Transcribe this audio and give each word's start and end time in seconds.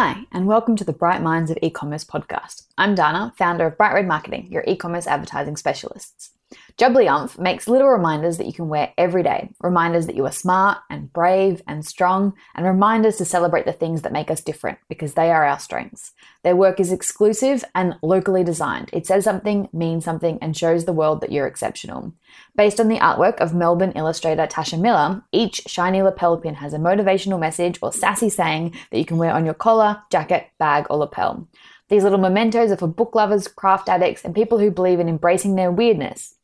Hi, 0.00 0.26
and 0.30 0.46
welcome 0.46 0.76
to 0.76 0.84
the 0.84 0.92
Bright 0.92 1.22
Minds 1.22 1.50
of 1.50 1.58
E-commerce 1.60 2.04
podcast. 2.04 2.68
I'm 2.78 2.94
Dana, 2.94 3.32
founder 3.36 3.66
of 3.66 3.76
Bright 3.76 3.94
Red 3.94 4.06
Marketing, 4.06 4.46
your 4.48 4.62
e-commerce 4.64 5.08
advertising 5.08 5.56
specialists. 5.56 6.30
Jubly-Umph 6.78 7.40
makes 7.40 7.66
little 7.66 7.88
reminders 7.88 8.38
that 8.38 8.46
you 8.46 8.52
can 8.52 8.68
wear 8.68 8.92
every 8.96 9.24
day, 9.24 9.50
reminders 9.60 10.06
that 10.06 10.14
you 10.14 10.24
are 10.26 10.30
smart 10.30 10.78
and 10.88 11.12
brave 11.12 11.60
and 11.66 11.84
strong, 11.84 12.34
and 12.54 12.64
reminders 12.64 13.16
to 13.16 13.24
celebrate 13.24 13.64
the 13.64 13.72
things 13.72 14.02
that 14.02 14.12
make 14.12 14.30
us 14.30 14.40
different 14.40 14.78
because 14.88 15.14
they 15.14 15.32
are 15.32 15.44
our 15.44 15.58
strengths. 15.58 16.12
Their 16.44 16.54
work 16.54 16.78
is 16.78 16.92
exclusive 16.92 17.64
and 17.74 17.96
locally 18.00 18.44
designed. 18.44 18.90
It 18.92 19.08
says 19.08 19.24
something, 19.24 19.68
means 19.72 20.04
something, 20.04 20.38
and 20.40 20.56
shows 20.56 20.84
the 20.84 20.92
world 20.92 21.20
that 21.20 21.32
you're 21.32 21.48
exceptional. 21.48 22.14
Based 22.54 22.78
on 22.78 22.86
the 22.86 23.00
artwork 23.00 23.38
of 23.38 23.52
Melbourne 23.52 23.92
illustrator 23.96 24.46
Tasha 24.46 24.80
Miller, 24.80 25.24
each 25.32 25.62
shiny 25.66 26.00
lapel 26.00 26.36
pin 26.36 26.54
has 26.54 26.74
a 26.74 26.78
motivational 26.78 27.40
message 27.40 27.80
or 27.82 27.92
sassy 27.92 28.30
saying 28.30 28.72
that 28.92 28.98
you 28.98 29.04
can 29.04 29.18
wear 29.18 29.32
on 29.32 29.44
your 29.44 29.52
collar, 29.52 30.00
jacket, 30.12 30.46
bag, 30.60 30.86
or 30.90 30.98
lapel. 30.98 31.48
These 31.88 32.04
little 32.04 32.18
mementos 32.18 32.70
are 32.70 32.76
for 32.76 32.86
book 32.86 33.16
lovers, 33.16 33.48
craft 33.48 33.88
addicts, 33.88 34.24
and 34.24 34.32
people 34.32 34.60
who 34.60 34.70
believe 34.70 35.00
in 35.00 35.08
embracing 35.08 35.56
their 35.56 35.72
weirdness. 35.72 36.36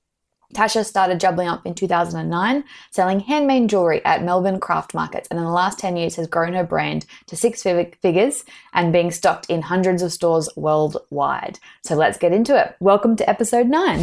Tasha 0.53 0.85
started 0.85 1.19
Jubly 1.21 1.49
in 1.65 1.75
2009, 1.75 2.65
selling 2.91 3.21
handmade 3.21 3.69
jewelry 3.71 4.05
at 4.05 4.23
Melbourne 4.23 4.61
craft 4.61 4.93
markets, 4.95 5.27
and 5.31 5.39
in 5.39 5.45
the 5.45 5.51
last 5.51 5.79
10 5.79 5.97
years 5.97 6.17
has 6.17 6.27
grown 6.29 6.53
her 6.53 6.63
brand 6.63 7.07
to 7.27 7.37
six 7.37 7.63
figures 7.63 8.45
and 8.75 8.93
being 8.93 9.11
stocked 9.11 9.47
in 9.49 9.63
hundreds 9.63 10.03
of 10.03 10.13
stores 10.13 10.49
worldwide. 10.55 11.59
So 11.83 11.97
let's 11.97 12.19
get 12.19 12.33
into 12.33 12.57
it. 12.57 12.77
Welcome 12.79 13.17
to 13.17 13.29
episode 13.29 13.69
9. 13.69 14.01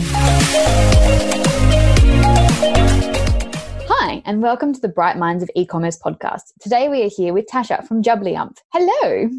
Hi, 3.88 4.24
and 4.26 4.42
welcome 4.42 4.74
to 4.74 4.82
the 4.82 4.90
Bright 4.90 5.18
Minds 5.18 5.44
of 5.44 5.52
E-commerce 5.56 5.98
podcast. 5.98 6.54
Today 6.60 6.90
we 6.90 7.04
are 7.04 7.10
here 7.16 7.34
with 7.34 7.46
Tasha 7.48 7.88
from 7.88 8.02
Jubly. 8.02 8.36
Hello. 8.74 9.30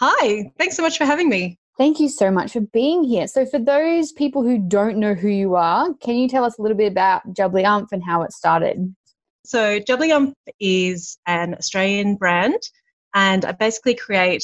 Hi, 0.00 0.52
thanks 0.58 0.76
so 0.76 0.82
much 0.82 0.98
for 0.98 1.06
having 1.06 1.30
me. 1.30 1.58
Thank 1.78 2.00
you 2.00 2.08
so 2.08 2.30
much 2.30 2.52
for 2.52 2.60
being 2.60 3.04
here. 3.04 3.26
So, 3.26 3.44
for 3.44 3.58
those 3.58 4.10
people 4.10 4.42
who 4.42 4.58
don't 4.58 4.96
know 4.96 5.14
who 5.14 5.28
you 5.28 5.56
are, 5.56 5.92
can 5.94 6.16
you 6.16 6.26
tell 6.26 6.44
us 6.44 6.58
a 6.58 6.62
little 6.62 6.76
bit 6.76 6.90
about 6.90 7.34
Jubly-Umph 7.34 7.92
and 7.92 8.02
how 8.02 8.22
it 8.22 8.32
started? 8.32 8.94
So, 9.44 9.78
Jubly-Umph 9.78 10.34
is 10.58 11.18
an 11.26 11.54
Australian 11.54 12.16
brand, 12.16 12.60
and 13.14 13.44
I 13.44 13.52
basically 13.52 13.94
create 13.94 14.42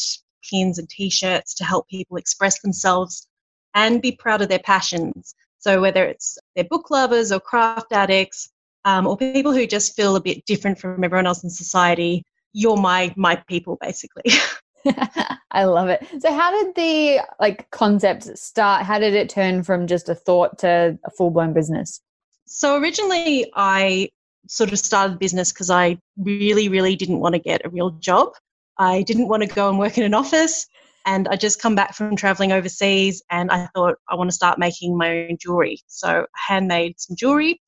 pins 0.48 0.78
and 0.78 0.89
t 0.91 1.08
shirts 1.08 1.55
to 1.55 1.64
help 1.64 1.89
people 1.89 2.19
express 2.19 2.61
themselves 2.61 3.27
and 3.74 4.02
be 4.02 4.12
proud 4.12 4.42
of 4.42 4.50
their 4.50 4.58
passions. 4.58 5.34
So, 5.58 5.80
whether 5.80 6.05
it's 6.05 6.36
their 6.55 6.64
book 6.64 6.91
lovers 6.91 7.33
or 7.33 7.41
craft 7.41 7.92
addicts, 7.92 8.50
um, 8.84 9.06
or 9.06 9.17
people 9.17 9.52
who 9.52 9.67
just 9.67 9.96
feel 9.96 10.17
a 10.17 10.20
bit 10.20 10.44
different 10.44 10.78
from 10.78 11.02
everyone 11.02 11.27
else 11.27 11.44
in 11.44 11.50
society, 11.50 12.24
you're 12.52 12.77
my 12.77 13.14
my 13.17 13.36
people 13.48 13.78
basically. 13.80 14.24
I 15.50 15.64
love 15.64 15.88
it. 15.88 16.06
So 16.20 16.33
how 16.33 16.50
did 16.50 16.75
the 16.75 17.20
like 17.41 17.70
concept 17.70 18.25
start? 18.38 18.84
How 18.84 18.98
did 18.98 19.14
it 19.14 19.28
turn 19.28 19.62
from 19.62 19.86
just 19.86 20.08
a 20.08 20.14
thought 20.14 20.58
to 20.58 20.98
a 21.05 21.11
full-blown 21.11 21.52
business? 21.52 22.00
So 22.47 22.77
originally 22.77 23.50
I 23.55 24.11
sort 24.48 24.72
of 24.72 24.78
started 24.78 25.14
the 25.14 25.19
business 25.19 25.52
because 25.52 25.70
I 25.70 25.98
really 26.16 26.69
really 26.69 26.97
didn't 26.97 27.20
want 27.20 27.34
to 27.34 27.39
get 27.39 27.64
a 27.64 27.70
real 27.70 27.91
job. 27.91 28.33
I 28.78 29.02
didn't 29.02 29.28
want 29.28 29.42
to 29.42 29.48
go 29.48 29.69
and 29.69 29.78
work 29.78 29.98
in 29.98 30.05
an 30.05 30.14
office 30.14 30.66
and 31.05 31.28
I 31.28 31.36
just 31.36 31.61
come 31.61 31.74
back 31.74 31.94
from 31.94 32.17
traveling 32.17 32.52
overseas 32.52 33.22
and 33.30 33.50
I 33.50 33.69
thought 33.74 33.96
I 34.08 34.14
want 34.14 34.30
to 34.30 34.34
start 34.34 34.58
making 34.58 34.96
my 34.96 35.27
own 35.28 35.36
jewelry. 35.39 35.83
So 35.86 36.08
I 36.08 36.52
handmade 36.52 37.00
some 37.00 37.17
jewelry 37.17 37.61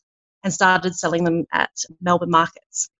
and 0.43 0.53
started 0.53 0.95
selling 0.95 1.25
them 1.25 1.45
at 1.53 1.71
Melbourne 2.01 2.31
markets. 2.31 2.91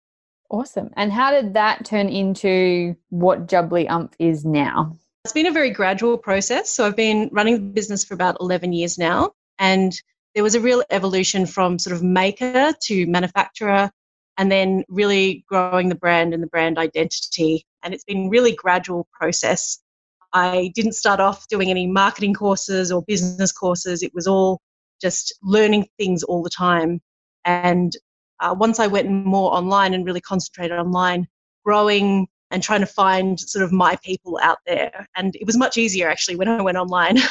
Awesome. 0.51 0.91
And 0.97 1.13
how 1.13 1.31
did 1.31 1.55
that 1.55 1.85
turn 1.85 2.09
into 2.09 2.95
what 3.11 3.49
Jubly-Umph 3.49 4.15
is 4.19 4.45
now? 4.45 4.97
It's 5.25 5.33
been 5.33 5.47
a 5.47 5.53
very 5.53 5.71
gradual 5.71 6.19
process. 6.19 6.69
So 6.71 6.87
I've 6.87 6.97
been 6.97 7.31
running 7.33 7.55
the 7.55 7.73
business 7.73 8.05
for 8.05 8.15
about 8.15 8.37
11 8.41 8.73
years 8.73 8.99
now. 8.99 9.33
And 9.59 9.93
there 10.35 10.43
was 10.43 10.55
a 10.55 10.61
real 10.61 10.83
evolution 10.91 11.47
from 11.47 11.79
sort 11.79 11.97
of 11.97 12.03
maker 12.03 12.75
to 12.83 13.07
manufacturer 13.07 13.91
and 14.37 14.51
then 14.51 14.85
really 14.89 15.45
growing 15.49 15.89
the 15.89 15.95
brand 15.95 16.35
and 16.35 16.43
the 16.43 16.49
brand 16.49 16.77
identity. 16.77 17.65
And 17.83 17.95
it's 17.95 18.05
been 18.05 18.29
really 18.29 18.53
gradual 18.55 19.09
process. 19.13 19.79
I 20.33 20.73
didn't 20.75 20.93
start 20.93 21.21
off 21.21 21.47
doing 21.49 21.71
any 21.71 21.87
marketing 21.87 22.35
courses 22.35 22.91
or 22.91 23.03
business 23.03 23.53
courses. 23.53 24.03
It 24.03 24.13
was 24.13 24.27
all 24.27 24.61
just 25.01 25.33
learning 25.43 25.87
things 25.99 26.23
all 26.23 26.43
the 26.43 26.51
time. 26.51 27.01
And 27.45 27.97
uh, 28.41 28.55
once 28.59 28.81
I 28.81 28.87
went 28.87 29.11
more 29.11 29.53
online 29.55 29.95
and 29.95 30.05
really 30.05 30.21
concentrated 30.21 30.79
online, 30.79 31.27
growing 31.65 32.29
and 32.51 32.63
trying 32.63 32.81
to 32.81 32.87
find 32.87 33.39
sort 33.41 33.65
of 33.65 33.73
my 33.73 33.97
people 34.03 34.39
out 34.43 34.59
there. 34.67 35.09
And 35.17 35.35
it 35.37 35.47
was 35.47 35.57
much 35.57 35.77
easier 35.77 36.09
actually 36.09 36.37
when 36.37 36.49
I 36.49 36.63
went 36.63 36.79
online. 36.79 37.19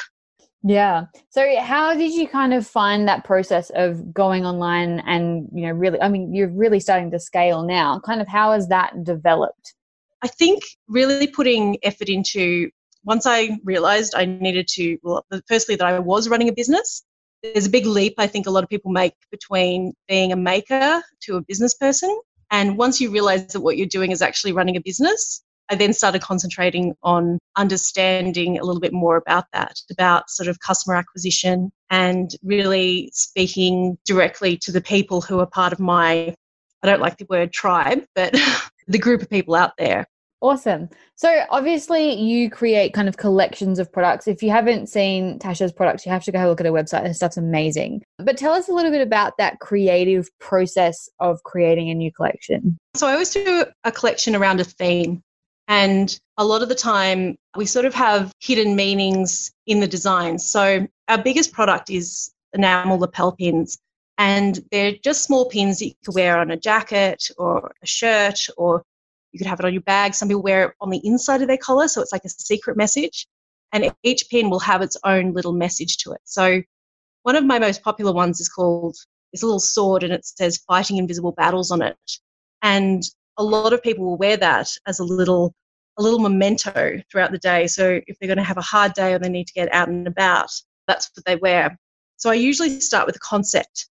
Yeah. 0.66 1.08
So 1.30 1.60
how 1.60 1.94
did 1.94 2.14
you 2.14 2.26
kind 2.26 2.54
of 2.54 2.66
find 2.66 3.06
that 3.10 3.26
process 3.26 3.70
of 3.72 4.14
going 4.14 4.46
online 4.46 5.02
and, 5.02 5.50
you 5.54 5.68
know, 5.68 5.74
really 5.74 6.00
I 6.00 6.08
mean, 6.08 6.34
you're 6.34 6.48
really 6.48 6.80
starting 6.80 7.12
to 7.12 7.20
scale 7.20 7.64
now. 7.64 8.00
Kind 8.00 8.22
of 8.22 8.30
how 8.30 8.54
has 8.54 8.70
that 8.70 9.04
developed? 9.04 9.74
I 10.22 10.30
think 10.30 10.64
really 10.88 11.28
putting 11.28 11.78
effort 11.84 12.08
into 12.08 12.70
once 13.04 13.26
I 13.26 13.60
realized 13.66 14.16
I 14.16 14.24
needed 14.24 14.70
to 14.70 14.98
well 15.04 15.26
firstly 15.50 15.76
that 15.76 15.86
I 15.86 16.00
was 16.00 16.30
running 16.30 16.48
a 16.48 16.54
business 16.54 17.04
there's 17.44 17.66
a 17.66 17.70
big 17.70 17.86
leap 17.86 18.16
I 18.18 18.28
think 18.28 18.48
a 18.48 18.50
lot 18.50 18.64
of 18.64 18.70
people 18.70 18.92
make 18.92 19.14
between 19.30 19.94
being 20.08 20.32
a 20.32 20.36
maker 20.36 21.04
to 21.24 21.36
a 21.36 21.42
business 21.42 21.74
person. 21.74 22.18
And 22.52 22.78
once 22.78 23.02
you 23.02 23.12
realize 23.12 23.48
that 23.48 23.62
what 23.62 23.78
you're 23.78 23.88
doing 23.88 24.12
is 24.12 24.22
actually 24.22 24.54
running 24.54 24.78
a 24.78 24.82
business, 24.82 25.44
I 25.70 25.76
then 25.76 25.94
started 25.94 26.22
concentrating 26.22 26.94
on 27.04 27.40
understanding 27.56 28.60
a 28.60 28.64
little 28.64 28.82
bit 28.82 28.94
more 28.94 29.18
about 29.18 29.46
that, 29.54 29.80
about 29.92 30.30
sort 30.30 30.48
of 30.48 30.60
customer 30.60 30.96
acquisition 30.96 31.72
and 31.90 32.32
really 32.44 33.10
speaking 33.14 33.98
directly 34.06 34.58
to 34.58 34.72
the 34.72 34.82
people 34.82 35.22
who 35.22 35.40
are 35.40 35.48
part 35.48 35.74
of 35.74 35.80
my, 35.80 36.36
I 36.84 36.88
don't 36.88 37.02
like 37.02 37.18
the 37.18 37.28
word 37.30 37.54
tribe, 37.54 38.04
but 38.14 38.36
the 38.88 39.00
group 39.00 39.22
of 39.22 39.30
people 39.30 39.56
out 39.56 39.72
there. 39.78 40.06
Awesome. 40.44 40.90
So 41.16 41.46
obviously 41.52 42.14
you 42.16 42.50
create 42.50 42.94
kind 42.94 43.08
of 43.08 43.16
collections 43.16 43.80
of 43.80 43.90
products. 43.90 44.28
If 44.28 44.44
you 44.44 44.50
haven't 44.50 44.90
seen 44.90 45.40
Tasha's 45.40 45.72
products, 45.72 46.06
you 46.06 46.12
have 46.12 46.26
to 46.26 46.34
go 46.34 46.46
look 46.46 46.60
at 46.60 46.66
her 46.66 46.72
website. 46.74 47.08
Her 47.08 47.14
stuff's 47.14 47.38
amazing. 47.38 48.04
But 48.18 48.38
tell 48.38 48.52
us 48.52 48.68
a 48.68 48.74
little 48.74 48.92
bit 48.92 49.00
about 49.00 49.38
that 49.38 49.62
creative 49.62 50.28
process 50.40 51.08
of 51.22 51.42
creating 51.44 51.90
a 51.90 51.96
new 51.96 52.12
collection. 52.12 52.78
So 52.94 53.08
I 53.08 53.14
always 53.14 53.30
do 53.30 53.66
a 53.86 53.92
collection 53.92 54.36
around 54.36 54.60
a 54.60 54.66
theme. 54.66 55.22
And 55.70 56.20
a 56.38 56.44
lot 56.44 56.62
of 56.62 56.68
the 56.68 56.76
time 56.76 57.38
we 57.56 57.66
sort 57.66 57.86
of 57.86 57.94
have 57.94 58.34
hidden 58.42 58.76
meanings 58.76 59.50
in 59.66 59.80
the 59.80 59.88
design. 59.88 60.40
So 60.40 60.86
our 61.08 61.24
biggest 61.24 61.54
product 61.54 61.90
is 61.90 62.34
enamel 62.52 63.00
lapel 63.00 63.32
pins. 63.32 63.78
And 64.18 64.60
they're 64.72 64.96
just 65.02 65.24
small 65.24 65.48
pins 65.48 65.80
that 65.80 65.86
you 65.86 65.94
can 66.04 66.14
wear 66.14 66.38
on 66.38 66.52
a 66.52 66.58
jacket 66.58 67.30
or 67.38 67.72
a 67.82 67.88
shirt 67.88 68.48
or 68.58 68.84
you 69.34 69.40
could 69.40 69.48
have 69.48 69.60
it 69.60 69.66
on 69.66 69.74
your 69.74 69.82
bag. 69.82 70.14
Some 70.14 70.30
people 70.30 70.44
wear 70.44 70.70
it 70.70 70.76
on 70.80 70.90
the 70.90 71.02
inside 71.04 71.42
of 71.42 71.48
their 71.48 71.58
collar, 71.58 71.88
so 71.88 72.02
it's 72.02 72.14
like 72.14 72.24
a 72.24 72.30
secret 72.30 72.78
message. 72.78 73.28
And 73.74 73.94
each 74.04 74.30
pin 74.30 74.52
will 74.52 74.60
have 74.60 74.84
its 74.84 74.96
own 75.04 75.34
little 75.34 75.54
message 75.54 75.98
to 75.98 76.12
it. 76.12 76.22
So 76.24 76.62
one 77.24 77.36
of 77.36 77.44
my 77.44 77.58
most 77.58 77.82
popular 77.82 78.14
ones 78.14 78.40
is 78.40 78.48
called 78.48 78.96
this 79.32 79.42
little 79.42 79.60
sword, 79.60 80.04
and 80.04 80.14
it 80.14 80.26
says 80.26 80.64
"Fighting 80.68 80.98
Invisible 80.98 81.32
Battles" 81.32 81.72
on 81.72 81.82
it. 81.82 81.98
And 82.62 83.02
a 83.38 83.44
lot 83.44 83.74
of 83.74 83.82
people 83.82 84.06
will 84.06 84.18
wear 84.18 84.38
that 84.38 84.70
as 84.86 85.00
a 85.00 85.04
little 85.04 85.56
a 85.98 86.04
little 86.04 86.20
memento 86.20 87.02
throughout 87.12 87.32
the 87.32 87.38
day. 87.40 87.68
So 87.68 88.00
if 88.08 88.18
they're 88.18 88.28
going 88.28 88.38
to 88.38 88.44
have 88.44 88.58
a 88.58 88.62
hard 88.62 88.94
day 88.94 89.14
or 89.14 89.20
they 89.20 89.30
need 89.30 89.48
to 89.48 89.54
get 89.54 89.74
out 89.74 89.90
and 89.90 90.08
about, 90.08 90.50
that's 90.88 91.12
what 91.16 91.26
they 91.26 91.36
wear. 91.36 91.78
So 92.18 92.30
I 92.32 92.36
usually 92.36 92.80
start 92.80 93.06
with 93.06 93.16
a 93.16 93.20
concept, 93.20 93.90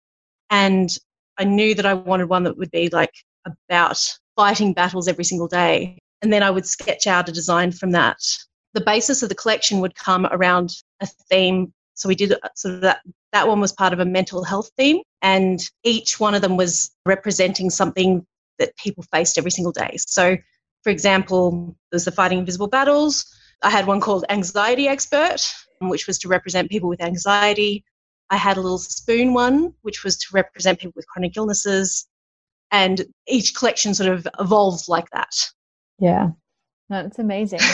and 0.50 0.90
I 1.38 1.44
knew 1.44 1.74
that 1.74 1.86
I 1.86 1.94
wanted 1.94 2.28
one 2.28 2.44
that 2.44 2.58
would 2.58 2.70
be 2.70 2.90
like 2.90 3.14
about 3.46 4.18
fighting 4.40 4.72
battles 4.72 5.06
every 5.06 5.24
single 5.24 5.48
day. 5.48 5.98
And 6.22 6.32
then 6.32 6.42
I 6.42 6.50
would 6.50 6.64
sketch 6.64 7.06
out 7.06 7.28
a 7.28 7.32
design 7.32 7.72
from 7.72 7.90
that. 7.90 8.16
The 8.72 8.80
basis 8.80 9.22
of 9.22 9.28
the 9.28 9.34
collection 9.34 9.80
would 9.80 9.94
come 9.94 10.26
around 10.30 10.70
a 11.02 11.06
theme. 11.28 11.74
So 11.92 12.08
we 12.08 12.14
did 12.14 12.32
uh, 12.32 12.48
sort 12.54 12.76
of 12.76 12.80
that. 12.80 13.00
That 13.34 13.48
one 13.48 13.60
was 13.60 13.72
part 13.72 13.92
of 13.92 14.00
a 14.00 14.04
mental 14.06 14.42
health 14.42 14.70
theme, 14.78 15.02
and 15.20 15.60
each 15.84 16.18
one 16.18 16.34
of 16.34 16.40
them 16.40 16.56
was 16.56 16.90
representing 17.04 17.68
something 17.68 18.26
that 18.58 18.76
people 18.76 19.04
faced 19.12 19.36
every 19.36 19.50
single 19.50 19.72
day. 19.72 19.98
So, 19.98 20.36
for 20.84 20.90
example, 20.90 21.76
there's 21.90 22.06
the 22.06 22.10
fighting 22.10 22.38
invisible 22.38 22.66
battles. 22.66 23.24
I 23.62 23.70
had 23.70 23.86
one 23.86 24.00
called 24.00 24.24
Anxiety 24.30 24.88
Expert, 24.88 25.42
which 25.80 26.06
was 26.06 26.18
to 26.20 26.28
represent 26.28 26.70
people 26.70 26.88
with 26.88 27.02
anxiety. 27.02 27.84
I 28.30 28.36
had 28.36 28.56
a 28.56 28.62
little 28.62 28.78
spoon 28.78 29.34
one, 29.34 29.74
which 29.82 30.02
was 30.02 30.16
to 30.16 30.26
represent 30.32 30.80
people 30.80 30.94
with 30.96 31.06
chronic 31.06 31.36
illnesses 31.36 32.08
and 32.70 33.04
each 33.26 33.54
collection 33.54 33.94
sort 33.94 34.10
of 34.10 34.26
evolves 34.38 34.88
like 34.88 35.10
that. 35.10 35.34
Yeah, 35.98 36.30
that's 36.88 37.18
amazing. 37.18 37.60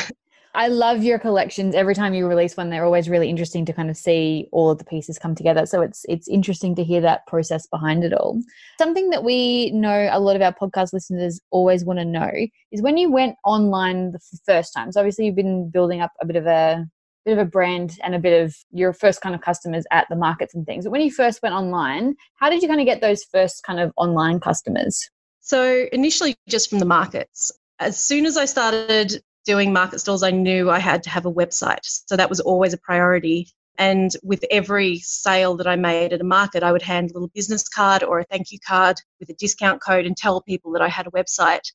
I 0.57 0.69
love 0.69 1.03
your 1.03 1.19
collections. 1.19 1.75
Every 1.75 1.95
time 1.95 2.15
you 2.15 2.27
release 2.27 2.57
one, 2.57 2.71
they're 2.71 2.85
always 2.87 3.11
really 3.11 3.29
interesting 3.29 3.67
to 3.67 3.75
kind 3.75 3.91
of 3.91 3.97
see 3.97 4.49
all 4.53 4.71
of 4.71 4.79
the 4.79 4.87
pieces 4.87 5.19
come 5.19 5.35
together. 5.35 5.67
So 5.67 5.83
it's 5.83 6.07
it's 6.09 6.27
interesting 6.29 6.75
to 6.77 6.85
hear 6.85 7.03
that 7.03 7.27
process 7.27 7.67
behind 7.67 8.05
it 8.05 8.15
all. 8.15 8.41
Something 8.79 9.11
that 9.11 9.23
we 9.23 9.71
know 9.73 10.09
a 10.11 10.19
lot 10.19 10.35
of 10.35 10.41
our 10.41 10.55
podcast 10.55 10.95
listeners 10.95 11.39
always 11.51 11.85
want 11.85 11.99
to 11.99 12.07
know 12.07 12.31
is 12.73 12.81
when 12.81 12.97
you 12.97 13.13
went 13.13 13.37
online 13.45 14.13
the 14.13 14.21
first 14.47 14.73
time. 14.73 14.93
So 14.93 15.01
obviously 15.01 15.27
you've 15.27 15.37
been 15.37 15.69
building 15.69 16.01
up 16.01 16.13
a 16.23 16.27
bit 16.27 16.37
of 16.37 16.47
a 16.47 16.87
bit 17.27 17.33
of 17.33 17.47
a 17.47 17.51
brand 17.51 17.99
and 18.03 18.15
a 18.15 18.19
bit 18.19 18.43
of 18.43 18.57
your 18.71 18.93
first 18.93 19.21
kind 19.21 19.35
of 19.35 19.41
customers 19.41 19.85
at 19.91 20.07
the 20.09 20.17
markets 20.17 20.55
and 20.55 20.65
things. 20.65 20.85
But 20.85 20.93
when 20.93 21.01
you 21.01 21.11
first 21.11 21.43
went 21.43 21.55
online, 21.55 22.15
how 22.37 22.49
did 22.49 22.63
you 22.63 22.69
kind 22.69 22.81
of 22.81 22.87
get 22.87 23.01
those 23.01 23.25
first 23.25 23.65
kind 23.65 23.81
of 23.81 23.93
online 23.97 24.39
customers? 24.39 25.11
So 25.41 25.87
initially 25.93 26.37
just 26.49 26.71
from 26.71 26.79
the 26.79 26.87
markets. 26.87 27.53
As 27.81 27.99
soon 27.99 28.27
as 28.27 28.37
I 28.37 28.45
started 28.45 29.23
doing 29.45 29.73
market 29.73 29.99
stalls, 29.99 30.23
I 30.23 30.31
knew 30.31 30.71
I 30.71 30.79
had 30.79 31.03
to 31.03 31.11
have 31.11 31.27
a 31.27 31.33
website. 31.33 31.81
So 31.83 32.17
that 32.17 32.31
was 32.31 32.41
always 32.41 32.73
a 32.73 32.79
priority. 32.79 33.49
And 33.77 34.13
with 34.23 34.45
every 34.51 35.01
sale 35.01 35.57
that 35.57 35.67
I 35.67 35.77
made 35.77 36.13
at 36.13 36.21
a 36.21 36.25
market, 36.25 36.63
I 36.63 36.73
would 36.73 36.83
hand 36.83 37.11
a 37.11 37.15
little 37.15 37.31
business 37.35 37.69
card 37.69 38.03
or 38.03 38.21
a 38.21 38.25
thank 38.25 38.51
you 38.51 38.59
card 38.67 38.97
with 39.21 39.29
a 39.31 39.35
discount 39.35 39.83
code 39.83 40.07
and 40.07 40.17
tell 40.17 40.41
people 40.43 40.73
that 40.73 40.83
I 40.83 40.89
had 40.89 41.07
a 41.07 41.11
website. 41.11 41.73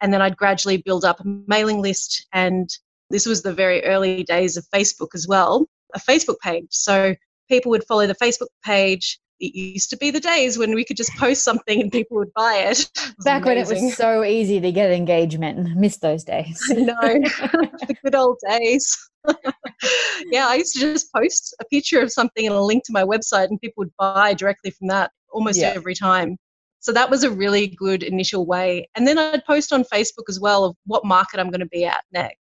And 0.00 0.12
then 0.12 0.20
I'd 0.20 0.36
gradually 0.36 0.78
build 0.78 1.04
up 1.04 1.20
a 1.20 1.24
mailing 1.46 1.80
list. 1.80 2.26
And 2.32 2.68
this 3.10 3.26
was 3.26 3.42
the 3.42 3.52
very 3.52 3.84
early 3.84 4.24
days 4.24 4.56
of 4.56 4.66
Facebook 4.74 5.14
as 5.14 5.26
well, 5.28 5.66
a 5.94 6.00
Facebook 6.00 6.38
page. 6.42 6.68
So 6.70 7.14
people 7.48 7.70
would 7.70 7.84
follow 7.84 8.06
the 8.06 8.14
Facebook 8.14 8.48
page, 8.64 9.18
it 9.40 9.54
used 9.54 9.90
to 9.90 9.96
be 9.96 10.10
the 10.10 10.20
days 10.20 10.58
when 10.58 10.74
we 10.74 10.84
could 10.84 10.96
just 10.96 11.14
post 11.16 11.42
something 11.42 11.80
and 11.80 11.90
people 11.90 12.16
would 12.16 12.32
buy 12.34 12.56
it. 12.56 12.78
it 12.96 13.14
Back 13.24 13.42
amazing. 13.42 13.76
when 13.76 13.84
it 13.84 13.86
was 13.86 13.96
so 13.96 14.24
easy 14.24 14.60
to 14.60 14.72
get 14.72 14.90
engagement. 14.90 15.76
Miss 15.76 15.98
those 15.98 16.24
days. 16.24 16.60
Know. 16.70 16.94
the 16.94 17.96
good 18.02 18.14
old 18.14 18.38
days. 18.48 18.96
yeah, 20.30 20.46
I 20.46 20.56
used 20.56 20.74
to 20.74 20.80
just 20.80 21.12
post 21.12 21.54
a 21.60 21.64
picture 21.64 22.00
of 22.00 22.12
something 22.12 22.46
and 22.46 22.54
a 22.54 22.60
link 22.60 22.84
to 22.84 22.92
my 22.92 23.02
website 23.02 23.48
and 23.48 23.60
people 23.60 23.82
would 23.82 23.92
buy 23.98 24.34
directly 24.34 24.70
from 24.70 24.88
that 24.88 25.10
almost 25.30 25.58
yeah. 25.58 25.72
every 25.74 25.94
time. 25.94 26.36
So 26.80 26.92
that 26.92 27.10
was 27.10 27.24
a 27.24 27.30
really 27.30 27.68
good 27.68 28.02
initial 28.02 28.46
way. 28.46 28.88
And 28.94 29.08
then 29.08 29.18
I'd 29.18 29.44
post 29.46 29.72
on 29.72 29.84
Facebook 29.84 30.24
as 30.28 30.38
well 30.38 30.64
of 30.64 30.76
what 30.84 31.04
market 31.04 31.40
I'm 31.40 31.48
going 31.50 31.60
to 31.60 31.66
be 31.66 31.86
at 31.86 32.04
next. 32.12 32.43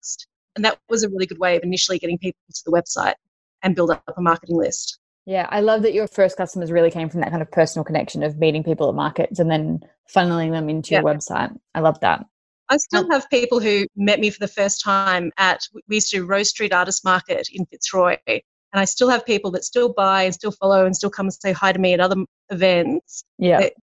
And 0.56 0.64
that 0.64 0.78
was 0.88 1.02
a 1.02 1.08
really 1.08 1.26
good 1.26 1.38
way 1.38 1.56
of 1.56 1.62
initially 1.62 1.98
getting 1.98 2.18
people 2.18 2.38
to 2.52 2.62
the 2.64 2.72
website 2.72 3.14
and 3.62 3.74
build 3.74 3.90
up 3.90 4.02
a 4.16 4.20
marketing 4.20 4.56
list. 4.56 4.98
Yeah, 5.24 5.46
I 5.50 5.60
love 5.60 5.82
that 5.82 5.94
your 5.94 6.08
first 6.08 6.36
customers 6.36 6.72
really 6.72 6.90
came 6.90 7.08
from 7.08 7.20
that 7.20 7.30
kind 7.30 7.42
of 7.42 7.50
personal 7.50 7.84
connection 7.84 8.22
of 8.22 8.38
meeting 8.38 8.64
people 8.64 8.88
at 8.88 8.94
markets 8.94 9.38
and 9.38 9.50
then 9.50 9.80
funneling 10.12 10.50
them 10.50 10.68
into 10.68 10.92
yeah. 10.92 11.00
your 11.00 11.08
website. 11.08 11.56
I 11.74 11.80
love 11.80 12.00
that. 12.00 12.26
I 12.68 12.76
still 12.78 13.04
um, 13.04 13.10
have 13.10 13.28
people 13.30 13.60
who 13.60 13.86
met 13.96 14.18
me 14.18 14.30
for 14.30 14.40
the 14.40 14.48
first 14.48 14.82
time 14.82 15.30
at 15.36 15.60
we 15.88 15.96
used 15.96 16.10
to 16.10 16.18
do 16.18 16.26
Rose 16.26 16.48
Street 16.48 16.72
Artist 16.72 17.04
Market 17.04 17.48
in 17.52 17.66
Fitzroy, 17.66 18.16
and 18.26 18.40
I 18.72 18.84
still 18.84 19.10
have 19.10 19.24
people 19.24 19.50
that 19.52 19.64
still 19.64 19.92
buy 19.92 20.24
and 20.24 20.34
still 20.34 20.52
follow 20.52 20.86
and 20.86 20.96
still 20.96 21.10
come 21.10 21.26
and 21.26 21.34
say 21.34 21.52
hi 21.52 21.72
to 21.72 21.78
me 21.78 21.92
at 21.92 22.00
other 22.00 22.16
events. 22.50 23.24
Yeah, 23.38 23.60
that, 23.60 23.74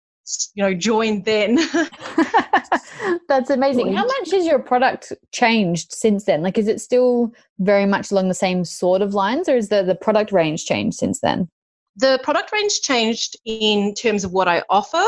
you 0.54 0.64
know, 0.64 0.74
joined 0.74 1.26
then. 1.26 1.56
That's 3.28 3.50
amazing. 3.50 3.94
How 3.94 4.06
much 4.06 4.32
has 4.32 4.46
your 4.46 4.60
product 4.60 5.14
changed 5.32 5.94
since 5.94 6.26
then? 6.26 6.42
Like, 6.42 6.58
is 6.58 6.68
it 6.68 6.82
still 6.82 7.32
very 7.60 7.86
much 7.86 8.12
along 8.12 8.28
the 8.28 8.34
same 8.34 8.66
sort 8.66 9.02
of 9.02 9.14
lines, 9.14 9.48
or 9.48 9.56
is 9.56 9.70
the, 9.70 9.84
the 9.84 9.96
product 9.96 10.32
range 10.32 10.66
changed 10.66 10.98
since 10.98 11.20
then? 11.22 11.50
The 11.96 12.20
product 12.24 12.52
range 12.52 12.82
changed 12.82 13.38
in 13.46 13.94
terms 13.94 14.24
of 14.24 14.32
what 14.32 14.48
I 14.48 14.64
offer. 14.70 15.04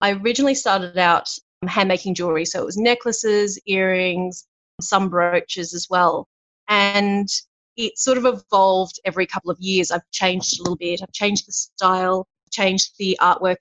I 0.00 0.12
originally 0.12 0.54
started 0.54 0.96
out 0.96 1.28
um, 1.62 1.68
hand 1.68 1.88
making 1.88 2.14
jewelry, 2.14 2.44
so 2.44 2.60
it 2.60 2.66
was 2.66 2.76
necklaces, 2.76 3.60
earrings, 3.66 4.46
some 4.80 5.08
brooches 5.08 5.74
as 5.74 5.88
well. 5.90 6.28
And 6.68 7.28
it 7.76 7.98
sort 7.98 8.18
of 8.18 8.24
evolved 8.26 9.00
every 9.04 9.26
couple 9.26 9.50
of 9.50 9.58
years. 9.60 9.90
I've 9.90 10.08
changed 10.12 10.58
a 10.58 10.62
little 10.62 10.76
bit, 10.76 11.00
I've 11.02 11.12
changed 11.12 11.46
the 11.46 11.52
style, 11.52 12.26
changed 12.50 12.92
the 12.98 13.18
artwork. 13.20 13.58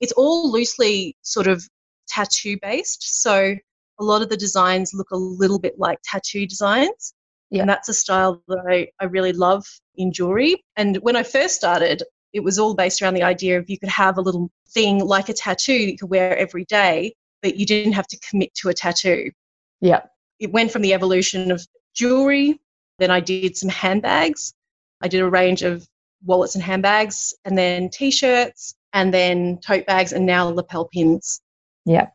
It's 0.00 0.12
all 0.12 0.50
loosely 0.50 1.16
sort 1.22 1.46
of 1.46 1.66
tattoo 2.08 2.56
based. 2.60 3.22
So 3.22 3.56
a 3.98 4.04
lot 4.04 4.22
of 4.22 4.28
the 4.28 4.36
designs 4.36 4.92
look 4.94 5.10
a 5.10 5.16
little 5.16 5.58
bit 5.58 5.78
like 5.78 5.98
tattoo 6.04 6.46
designs. 6.46 7.14
Yeah. 7.50 7.62
And 7.62 7.70
that's 7.70 7.88
a 7.88 7.94
style 7.94 8.42
that 8.48 8.64
I, 8.68 8.88
I 9.00 9.06
really 9.06 9.32
love 9.32 9.66
in 9.96 10.12
jewelry. 10.12 10.62
And 10.76 10.96
when 10.98 11.16
I 11.16 11.22
first 11.22 11.56
started, 11.56 12.02
it 12.32 12.40
was 12.40 12.58
all 12.58 12.74
based 12.74 13.02
around 13.02 13.14
the 13.14 13.24
idea 13.24 13.58
of 13.58 13.68
you 13.68 13.78
could 13.78 13.88
have 13.88 14.18
a 14.18 14.22
little 14.22 14.50
thing 14.68 15.04
like 15.04 15.28
a 15.28 15.32
tattoo 15.32 15.78
that 15.78 15.92
you 15.92 15.98
could 15.98 16.10
wear 16.10 16.36
every 16.36 16.64
day, 16.66 17.14
but 17.42 17.56
you 17.56 17.66
didn't 17.66 17.92
have 17.92 18.06
to 18.06 18.18
commit 18.18 18.54
to 18.54 18.68
a 18.68 18.74
tattoo. 18.74 19.30
Yeah. 19.80 20.02
It 20.38 20.52
went 20.52 20.70
from 20.70 20.82
the 20.82 20.94
evolution 20.94 21.50
of 21.50 21.66
jewelry, 21.94 22.60
then 22.98 23.10
I 23.10 23.20
did 23.20 23.56
some 23.56 23.68
handbags. 23.68 24.54
I 25.00 25.08
did 25.08 25.20
a 25.20 25.28
range 25.28 25.62
of 25.62 25.86
wallets 26.24 26.54
and 26.54 26.62
handbags, 26.62 27.34
and 27.44 27.56
then 27.56 27.88
t 27.88 28.10
shirts, 28.10 28.74
and 28.92 29.14
then 29.14 29.58
tote 29.58 29.86
bags, 29.86 30.12
and 30.12 30.26
now 30.26 30.48
lapel 30.48 30.88
pins. 30.92 31.40
Yeah. 31.84 32.08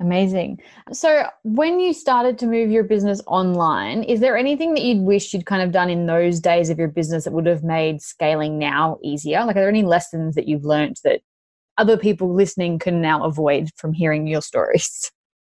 Amazing. 0.00 0.60
So, 0.92 1.26
when 1.42 1.80
you 1.80 1.92
started 1.92 2.38
to 2.38 2.46
move 2.46 2.70
your 2.70 2.84
business 2.84 3.20
online, 3.26 4.04
is 4.04 4.20
there 4.20 4.36
anything 4.36 4.74
that 4.74 4.84
you'd 4.84 5.02
wish 5.02 5.34
you'd 5.34 5.46
kind 5.46 5.60
of 5.60 5.72
done 5.72 5.90
in 5.90 6.06
those 6.06 6.38
days 6.38 6.70
of 6.70 6.78
your 6.78 6.86
business 6.86 7.24
that 7.24 7.32
would 7.32 7.46
have 7.46 7.64
made 7.64 8.00
scaling 8.00 8.58
now 8.58 8.98
easier? 9.02 9.44
Like, 9.44 9.56
are 9.56 9.60
there 9.60 9.68
any 9.68 9.82
lessons 9.82 10.36
that 10.36 10.46
you've 10.46 10.64
learned 10.64 10.98
that 11.02 11.20
other 11.78 11.96
people 11.96 12.32
listening 12.32 12.78
can 12.78 13.00
now 13.00 13.24
avoid 13.24 13.70
from 13.76 13.92
hearing 13.92 14.28
your 14.28 14.42
stories? 14.42 15.10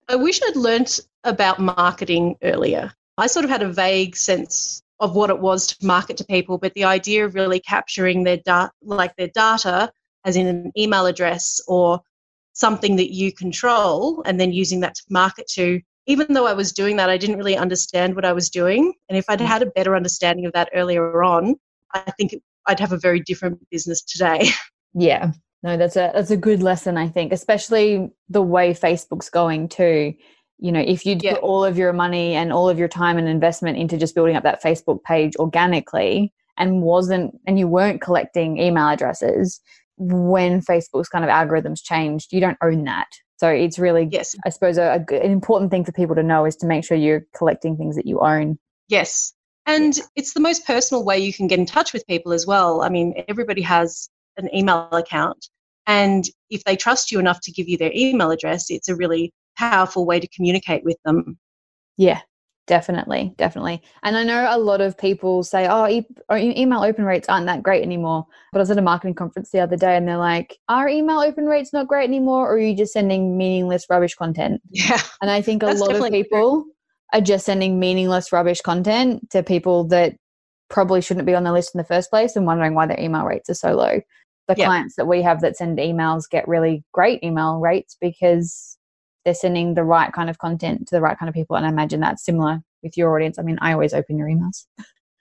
I 0.08 0.14
wish 0.14 0.40
I'd 0.40 0.54
learnt 0.54 1.00
about 1.24 1.58
marketing 1.58 2.36
earlier. 2.44 2.92
I 3.18 3.26
sort 3.26 3.44
of 3.44 3.50
had 3.50 3.62
a 3.62 3.72
vague 3.72 4.14
sense 4.14 4.80
of 5.00 5.16
what 5.16 5.30
it 5.30 5.40
was 5.40 5.66
to 5.66 5.86
market 5.86 6.16
to 6.18 6.24
people, 6.24 6.58
but 6.58 6.74
the 6.74 6.84
idea 6.84 7.24
of 7.24 7.34
really 7.34 7.58
capturing 7.58 8.22
their 8.22 8.36
data, 8.36 8.70
like 8.82 9.16
their 9.16 9.28
data, 9.28 9.90
as 10.26 10.36
in 10.36 10.46
an 10.46 10.72
email 10.76 11.06
address 11.06 11.60
or 11.66 12.00
something 12.52 12.96
that 12.96 13.14
you 13.14 13.32
control 13.32 14.22
and 14.26 14.38
then 14.38 14.52
using 14.52 14.80
that 14.80 14.94
to 14.96 15.02
market 15.08 15.46
to 15.46 15.80
even 16.06 16.32
though 16.32 16.46
I 16.46 16.52
was 16.52 16.72
doing 16.72 16.96
that, 16.96 17.10
I 17.10 17.18
didn't 17.18 17.36
really 17.36 17.56
understand 17.56 18.14
what 18.14 18.24
I 18.24 18.32
was 18.32 18.48
doing. 18.48 18.94
And 19.08 19.18
if 19.18 19.24
I'd 19.28 19.40
had 19.40 19.62
a 19.62 19.66
better 19.66 19.96
understanding 19.96 20.46
of 20.46 20.52
that 20.52 20.70
earlier 20.72 21.22
on, 21.22 21.56
I 21.92 22.12
think 22.12 22.36
I'd 22.66 22.80
have 22.80 22.92
a 22.92 22.98
very 22.98 23.20
different 23.20 23.58
business 23.70 24.02
today. 24.02 24.48
Yeah, 24.98 25.32
no, 25.62 25.76
that's 25.76 25.96
a 25.96 26.10
that's 26.14 26.30
a 26.30 26.38
good 26.38 26.62
lesson. 26.62 26.96
I 26.96 27.08
think, 27.08 27.30
especially 27.30 28.10
the 28.30 28.40
way 28.40 28.72
Facebook's 28.72 29.28
going 29.28 29.68
too. 29.68 30.14
You 30.58 30.72
know, 30.72 30.80
if 30.80 31.04
you 31.04 31.18
yeah. 31.20 31.34
put 31.34 31.42
all 31.42 31.66
of 31.66 31.76
your 31.76 31.92
money 31.92 32.32
and 32.32 32.50
all 32.50 32.70
of 32.70 32.78
your 32.78 32.88
time 32.88 33.18
and 33.18 33.28
investment 33.28 33.76
into 33.76 33.98
just 33.98 34.14
building 34.14 34.36
up 34.36 34.42
that 34.44 34.62
Facebook 34.62 35.02
page 35.04 35.36
organically, 35.36 36.32
and 36.56 36.80
wasn't 36.80 37.38
and 37.46 37.58
you 37.58 37.68
weren't 37.68 38.00
collecting 38.00 38.56
email 38.56 38.88
addresses, 38.88 39.60
when 39.96 40.60
Facebook's 40.60 41.08
kind 41.08 41.24
of 41.24 41.30
algorithms 41.30 41.82
changed, 41.82 42.32
you 42.32 42.40
don't 42.40 42.58
own 42.62 42.84
that. 42.84 43.08
So 43.38 43.48
it's 43.48 43.78
really, 43.78 44.08
yes. 44.10 44.34
I 44.44 44.48
suppose, 44.48 44.78
a, 44.78 45.04
a, 45.10 45.14
an 45.14 45.30
important 45.30 45.70
thing 45.70 45.84
for 45.84 45.92
people 45.92 46.14
to 46.14 46.22
know 46.22 46.46
is 46.46 46.56
to 46.56 46.66
make 46.66 46.84
sure 46.84 46.96
you're 46.96 47.26
collecting 47.36 47.76
things 47.76 47.96
that 47.96 48.06
you 48.06 48.20
own. 48.20 48.58
Yes. 48.88 49.32
And 49.66 49.98
it's 50.14 50.32
the 50.32 50.40
most 50.40 50.66
personal 50.66 51.04
way 51.04 51.18
you 51.18 51.32
can 51.32 51.46
get 51.46 51.58
in 51.58 51.66
touch 51.66 51.92
with 51.92 52.06
people 52.06 52.32
as 52.32 52.46
well. 52.46 52.82
I 52.82 52.88
mean, 52.88 53.14
everybody 53.28 53.62
has 53.62 54.08
an 54.36 54.54
email 54.54 54.88
account. 54.92 55.48
And 55.86 56.24
if 56.50 56.64
they 56.64 56.76
trust 56.76 57.10
you 57.10 57.18
enough 57.18 57.40
to 57.42 57.52
give 57.52 57.68
you 57.68 57.76
their 57.76 57.92
email 57.94 58.30
address, 58.30 58.70
it's 58.70 58.88
a 58.88 58.96
really 58.96 59.32
powerful 59.56 60.06
way 60.06 60.20
to 60.20 60.28
communicate 60.28 60.84
with 60.84 60.96
them. 61.04 61.38
Yeah, 61.96 62.20
Definitely, 62.66 63.32
definitely. 63.36 63.80
And 64.02 64.16
I 64.16 64.24
know 64.24 64.48
a 64.50 64.58
lot 64.58 64.80
of 64.80 64.98
people 64.98 65.44
say, 65.44 65.68
oh, 65.68 66.02
oh, 66.28 66.36
e- 66.36 66.60
email 66.60 66.82
open 66.82 67.04
rates 67.04 67.28
aren't 67.28 67.46
that 67.46 67.62
great 67.62 67.82
anymore. 67.82 68.26
But 68.52 68.58
I 68.58 68.62
was 68.62 68.70
at 68.72 68.78
a 68.78 68.82
marketing 68.82 69.14
conference 69.14 69.50
the 69.50 69.60
other 69.60 69.76
day 69.76 69.96
and 69.96 70.08
they're 70.08 70.16
like, 70.16 70.58
are 70.68 70.88
email 70.88 71.20
open 71.20 71.46
rates 71.46 71.72
not 71.72 71.86
great 71.86 72.08
anymore? 72.08 72.48
Or 72.48 72.54
are 72.54 72.58
you 72.58 72.76
just 72.76 72.92
sending 72.92 73.36
meaningless 73.36 73.86
rubbish 73.88 74.16
content? 74.16 74.60
Yeah. 74.70 75.00
And 75.22 75.30
I 75.30 75.42
think 75.42 75.62
a 75.62 75.66
lot 75.66 75.94
of 75.94 76.10
people 76.10 76.62
true. 76.62 76.72
are 77.12 77.20
just 77.20 77.46
sending 77.46 77.78
meaningless 77.78 78.32
rubbish 78.32 78.60
content 78.60 79.30
to 79.30 79.44
people 79.44 79.84
that 79.88 80.16
probably 80.68 81.00
shouldn't 81.00 81.26
be 81.26 81.34
on 81.36 81.44
the 81.44 81.52
list 81.52 81.72
in 81.72 81.78
the 81.78 81.84
first 81.84 82.10
place 82.10 82.34
and 82.34 82.46
wondering 82.46 82.74
why 82.74 82.86
their 82.86 82.98
email 82.98 83.24
rates 83.24 83.48
are 83.48 83.54
so 83.54 83.76
low. 83.76 84.00
The 84.48 84.54
yeah. 84.56 84.66
clients 84.66 84.96
that 84.96 85.06
we 85.06 85.22
have 85.22 85.40
that 85.42 85.56
send 85.56 85.78
emails 85.78 86.28
get 86.28 86.48
really 86.48 86.84
great 86.92 87.22
email 87.22 87.60
rates 87.60 87.96
because 88.00 88.75
they're 89.26 89.34
sending 89.34 89.74
the 89.74 89.82
right 89.82 90.12
kind 90.12 90.30
of 90.30 90.38
content 90.38 90.86
to 90.86 90.94
the 90.94 91.00
right 91.00 91.18
kind 91.18 91.28
of 91.28 91.34
people. 91.34 91.56
And 91.56 91.66
I 91.66 91.68
imagine 91.68 91.98
that's 91.98 92.24
similar 92.24 92.62
with 92.84 92.96
your 92.96 93.14
audience. 93.14 93.38
I 93.38 93.42
mean, 93.42 93.58
I 93.60 93.72
always 93.72 93.92
open 93.92 94.16
your 94.16 94.28
emails. 94.28 94.66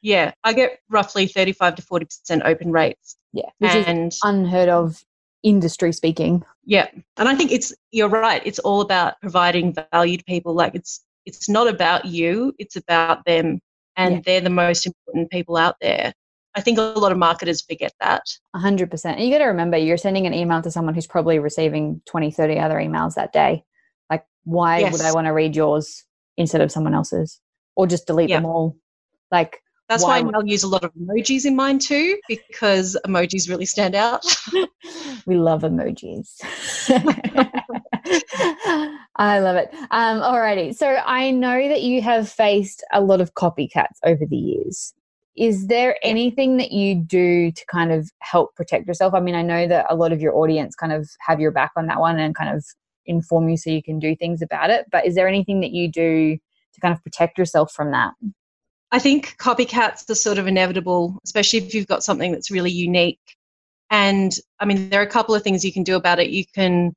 Yeah, 0.03 0.33
I 0.43 0.53
get 0.53 0.77
roughly 0.91 1.25
35 1.25 1.75
to 1.75 1.81
40% 1.81 2.41
open 2.45 2.71
rates. 2.71 3.17
Yeah, 3.33 3.49
which 3.57 3.71
and, 3.71 4.13
is 4.13 4.19
unheard 4.23 4.69
of 4.69 5.03
industry 5.41 5.91
speaking. 5.91 6.43
Yeah, 6.63 6.87
and 7.17 7.27
I 7.27 7.33
think 7.33 7.51
it's 7.51 7.73
you're 7.91 8.07
right. 8.07 8.43
It's 8.45 8.59
all 8.59 8.81
about 8.81 9.19
providing 9.19 9.75
value 9.91 10.17
to 10.17 10.23
people. 10.25 10.53
Like 10.53 10.75
it's 10.75 11.03
it's 11.25 11.49
not 11.49 11.67
about 11.67 12.05
you. 12.05 12.53
It's 12.59 12.75
about 12.75 13.25
them, 13.25 13.59
and 13.97 14.15
yeah. 14.15 14.21
they're 14.23 14.41
the 14.41 14.51
most 14.51 14.85
important 14.85 15.31
people 15.31 15.57
out 15.57 15.77
there. 15.81 16.13
I 16.53 16.61
think 16.61 16.77
a 16.77 16.81
lot 16.81 17.11
of 17.11 17.17
marketers 17.17 17.61
forget 17.61 17.91
that. 17.99 18.21
100%. 18.55 19.05
And 19.05 19.21
you 19.21 19.29
got 19.29 19.39
to 19.39 19.45
remember, 19.45 19.75
you're 19.75 19.97
sending 19.97 20.25
an 20.25 20.33
email 20.33 20.61
to 20.61 20.71
someone 20.71 20.93
who's 20.93 21.05
probably 21.05 21.37
receiving 21.37 22.01
20, 22.05 22.31
30 22.31 22.59
other 22.59 22.75
emails 22.75 23.15
that 23.15 23.33
day. 23.33 23.65
Why 24.45 24.79
yes. 24.79 24.93
would 24.93 25.01
I 25.01 25.11
want 25.11 25.25
to 25.25 25.31
read 25.31 25.55
yours 25.55 26.05
instead 26.37 26.61
of 26.61 26.71
someone 26.71 26.95
else's? 26.95 27.41
or 27.75 27.87
just 27.87 28.07
delete 28.07 28.29
them 28.29 28.45
all. 28.45 28.77
Like 29.31 29.61
that's 29.89 30.03
why, 30.03 30.21
why 30.21 30.31
I'll 30.33 30.45
use 30.45 30.63
a 30.63 30.67
lot 30.67 30.83
of 30.83 30.91
emojis 30.95 31.45
in 31.45 31.55
mine 31.55 31.79
too, 31.79 32.17
because 32.27 32.97
emojis 33.05 33.49
really 33.49 33.65
stand 33.65 33.95
out. 33.95 34.25
we 35.25 35.37
love 35.37 35.61
emojis. 35.61 36.27
I 39.17 39.39
love 39.39 39.55
it. 39.55 39.73
Um, 39.91 40.21
alrighty. 40.21 40.75
So 40.75 40.97
I 41.05 41.31
know 41.31 41.69
that 41.69 41.83
you 41.83 42.01
have 42.01 42.29
faced 42.29 42.83
a 42.91 43.01
lot 43.01 43.21
of 43.21 43.33
copycats 43.35 43.97
over 44.03 44.25
the 44.25 44.35
years. 44.35 44.93
Is 45.37 45.67
there 45.67 45.97
anything 46.01 46.57
that 46.57 46.71
you 46.71 46.95
do 46.95 47.51
to 47.51 47.65
kind 47.65 47.91
of 47.91 48.09
help 48.19 48.55
protect 48.55 48.87
yourself? 48.87 49.13
I 49.13 49.19
mean, 49.19 49.35
I 49.35 49.41
know 49.41 49.67
that 49.67 49.85
a 49.89 49.95
lot 49.95 50.13
of 50.13 50.21
your 50.21 50.33
audience 50.35 50.75
kind 50.75 50.93
of 50.93 51.09
have 51.19 51.41
your 51.41 51.51
back 51.51 51.71
on 51.75 51.87
that 51.87 51.99
one 51.99 52.19
and 52.19 52.33
kind 52.33 52.55
of 52.55 52.65
inform 53.05 53.49
you 53.49 53.57
so 53.57 53.69
you 53.69 53.83
can 53.83 53.99
do 53.99 54.15
things 54.15 54.41
about 54.41 54.69
it. 54.69 54.85
But 54.91 55.05
is 55.05 55.15
there 55.15 55.27
anything 55.27 55.61
that 55.61 55.71
you 55.71 55.89
do 55.89 56.37
to 56.73 56.81
kind 56.81 56.93
of 56.93 57.03
protect 57.03 57.37
yourself 57.37 57.71
from 57.71 57.91
that? 57.91 58.13
I 58.91 58.99
think 58.99 59.35
copycats 59.37 60.09
are 60.09 60.15
sort 60.15 60.37
of 60.37 60.47
inevitable, 60.47 61.19
especially 61.25 61.59
if 61.59 61.73
you've 61.73 61.87
got 61.87 62.03
something 62.03 62.31
that's 62.31 62.51
really 62.51 62.71
unique. 62.71 63.19
And 63.89 64.33
I 64.59 64.65
mean, 64.65 64.89
there 64.89 65.01
are 65.01 65.05
a 65.05 65.09
couple 65.09 65.35
of 65.35 65.43
things 65.43 65.65
you 65.65 65.73
can 65.73 65.83
do 65.83 65.95
about 65.95 66.19
it. 66.19 66.29
You 66.29 66.45
can 66.53 66.93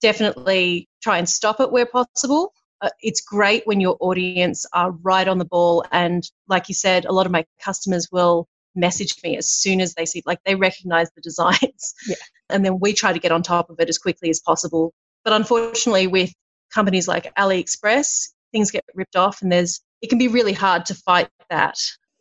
definitely 0.00 0.88
try 1.02 1.18
and 1.18 1.28
stop 1.28 1.60
it 1.60 1.72
where 1.72 1.86
possible. 1.86 2.52
Uh, 2.80 2.90
it's 3.02 3.20
great 3.20 3.66
when 3.66 3.80
your 3.80 3.96
audience 4.00 4.64
are 4.72 4.92
right 5.02 5.28
on 5.28 5.38
the 5.38 5.44
ball. 5.44 5.84
And 5.92 6.28
like 6.48 6.68
you 6.68 6.74
said, 6.74 7.04
a 7.04 7.12
lot 7.12 7.26
of 7.26 7.32
my 7.32 7.44
customers 7.62 8.08
will 8.10 8.48
message 8.74 9.16
me 9.22 9.36
as 9.36 9.50
soon 9.50 9.80
as 9.80 9.94
they 9.94 10.06
see, 10.06 10.22
like 10.26 10.38
they 10.44 10.54
recognize 10.54 11.10
the 11.14 11.20
designs. 11.22 11.94
Yeah. 12.06 12.16
And 12.48 12.64
then 12.64 12.80
we 12.80 12.92
try 12.92 13.12
to 13.12 13.18
get 13.18 13.32
on 13.32 13.42
top 13.42 13.70
of 13.70 13.76
it 13.80 13.88
as 13.88 13.98
quickly 13.98 14.30
as 14.30 14.40
possible. 14.40 14.92
But 15.24 15.34
unfortunately, 15.34 16.06
with 16.06 16.32
companies 16.72 17.08
like 17.08 17.32
AliExpress, 17.36 18.30
things 18.52 18.70
get 18.70 18.84
ripped 18.94 19.16
off 19.16 19.42
and 19.42 19.52
there's 19.52 19.80
it 20.02 20.08
can 20.08 20.18
be 20.18 20.28
really 20.28 20.52
hard 20.52 20.86
to 20.86 20.94
fight 20.94 21.28
that. 21.50 21.76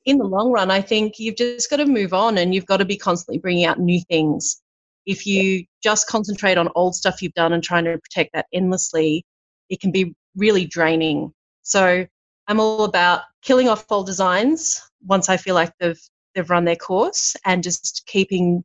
In 0.06 0.18
the 0.18 0.26
long 0.26 0.52
run, 0.52 0.72
I 0.72 0.82
think 0.82 1.18
you've 1.18 1.38
just 1.38 1.70
got 1.70 1.78
to 1.78 1.86
move 1.86 2.14
on 2.14 2.38
and 2.38 2.54
you've 2.54 2.66
got 2.66 2.78
to 2.78 2.86
be 2.86 2.98
constantly 2.98 3.40
bringing 3.40 3.66
out 3.66 3.80
new 3.80 4.02
things. 4.10 4.62
If 5.06 5.26
you 5.26 5.66
just 5.82 6.08
concentrate 6.08 6.58
on 6.58 6.70
old 6.76 6.96
stuff 6.96 7.22
you've 7.22 7.34
done 7.34 7.54
and 7.54 7.64
trying 7.64 7.86
to 7.86 7.98
protect 7.98 8.32
that 8.34 8.48
endlessly, 8.54 9.24
it 9.70 9.80
can 9.80 9.92
be 9.92 10.14
really 10.36 10.66
draining. 10.66 11.32
So 11.64 12.06
I'm 12.48 12.60
all 12.60 12.84
about 12.84 13.22
killing 13.44 13.70
off 13.70 13.86
old 13.90 14.08
designs 14.08 14.82
once 15.06 15.30
I 15.30 15.38
feel 15.38 15.56
like 15.56 15.72
they've 15.80 16.00
they've 16.36 16.50
run 16.50 16.66
their 16.66 16.76
course 16.76 17.36
and 17.46 17.64
just 17.64 18.04
keeping 18.08 18.64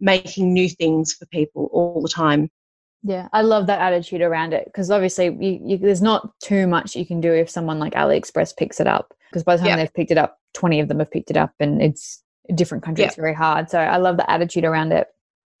making 0.00 0.52
new 0.52 0.68
things 0.68 1.14
for 1.14 1.26
people 1.26 1.68
all 1.72 2.00
the 2.02 2.08
time. 2.08 2.50
Yeah, 3.06 3.28
I 3.32 3.42
love 3.42 3.68
that 3.68 3.80
attitude 3.80 4.20
around 4.20 4.52
it 4.52 4.64
because 4.64 4.90
obviously 4.90 5.26
you, 5.26 5.60
you, 5.64 5.78
there's 5.78 6.02
not 6.02 6.28
too 6.40 6.66
much 6.66 6.96
you 6.96 7.06
can 7.06 7.20
do 7.20 7.32
if 7.32 7.48
someone 7.48 7.78
like 7.78 7.94
AliExpress 7.94 8.56
picks 8.56 8.80
it 8.80 8.88
up 8.88 9.14
because 9.30 9.44
by 9.44 9.56
the 9.56 9.62
time 9.62 9.78
they've 9.78 9.94
picked 9.94 10.10
it 10.10 10.18
up, 10.18 10.40
20 10.54 10.80
of 10.80 10.88
them 10.88 10.98
have 10.98 11.10
picked 11.10 11.30
it 11.30 11.36
up 11.36 11.54
and 11.60 11.80
it's 11.80 12.22
a 12.50 12.52
different 12.52 12.82
country. 12.82 13.02
Yeah. 13.02 13.08
It's 13.08 13.16
very 13.16 13.34
hard. 13.34 13.70
So 13.70 13.78
I 13.78 13.98
love 13.98 14.16
the 14.16 14.28
attitude 14.28 14.64
around 14.64 14.92
it. 14.92 15.06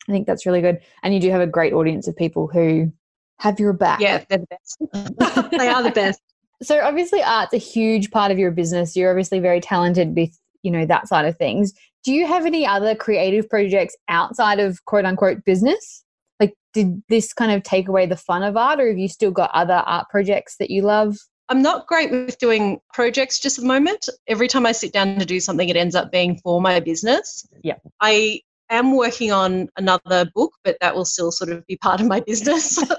I 0.08 0.12
think 0.12 0.26
that's 0.26 0.44
really 0.44 0.60
good. 0.60 0.80
And 1.04 1.14
you 1.14 1.20
do 1.20 1.30
have 1.30 1.40
a 1.40 1.46
great 1.46 1.72
audience 1.72 2.08
of 2.08 2.16
people 2.16 2.48
who 2.48 2.92
have 3.38 3.60
your 3.60 3.72
back. 3.72 4.00
Yeah, 4.00 4.24
they're 4.28 4.38
the 4.38 4.46
best. 4.46 5.50
they 5.52 5.68
are 5.68 5.82
the 5.82 5.90
best. 5.90 6.20
So 6.62 6.80
obviously 6.80 7.22
art's 7.22 7.52
a 7.52 7.58
huge 7.58 8.10
part 8.10 8.32
of 8.32 8.38
your 8.38 8.50
business. 8.50 8.96
You're 8.96 9.10
obviously 9.10 9.38
very 9.38 9.60
talented 9.60 10.16
with, 10.16 10.36
you 10.62 10.70
know, 10.70 10.86
that 10.86 11.06
side 11.06 11.26
of 11.26 11.36
things. 11.36 11.72
Do 12.02 12.12
you 12.12 12.26
have 12.26 12.46
any 12.46 12.66
other 12.66 12.94
creative 12.94 13.48
projects 13.48 13.96
outside 14.08 14.58
of 14.58 14.84
quote 14.86 15.04
unquote 15.04 15.44
business? 15.44 16.02
Like 16.40 16.54
did 16.72 17.02
this 17.08 17.32
kind 17.32 17.52
of 17.52 17.62
take 17.62 17.88
away 17.88 18.06
the 18.06 18.16
fun 18.16 18.42
of 18.42 18.56
art 18.56 18.80
or 18.80 18.88
have 18.88 18.98
you 18.98 19.08
still 19.08 19.30
got 19.30 19.50
other 19.54 19.82
art 19.86 20.08
projects 20.10 20.56
that 20.58 20.70
you 20.70 20.82
love? 20.82 21.16
I'm 21.48 21.62
not 21.62 21.86
great 21.86 22.10
with 22.10 22.38
doing 22.38 22.80
projects 22.92 23.38
just 23.38 23.58
at 23.58 23.62
the 23.62 23.68
moment. 23.68 24.08
Every 24.26 24.48
time 24.48 24.66
i 24.66 24.72
sit 24.72 24.92
down 24.92 25.18
to 25.18 25.24
do 25.24 25.40
something 25.40 25.68
it 25.68 25.76
ends 25.76 25.94
up 25.94 26.10
being 26.10 26.38
for 26.42 26.60
my 26.60 26.80
business. 26.80 27.46
Yeah. 27.62 27.76
I 28.00 28.40
am 28.68 28.96
working 28.96 29.30
on 29.32 29.68
another 29.76 30.28
book 30.34 30.52
but 30.64 30.76
that 30.80 30.94
will 30.94 31.04
still 31.04 31.30
sort 31.30 31.50
of 31.50 31.66
be 31.66 31.76
part 31.76 32.00
of 32.00 32.06
my 32.06 32.20
business. 32.20 32.82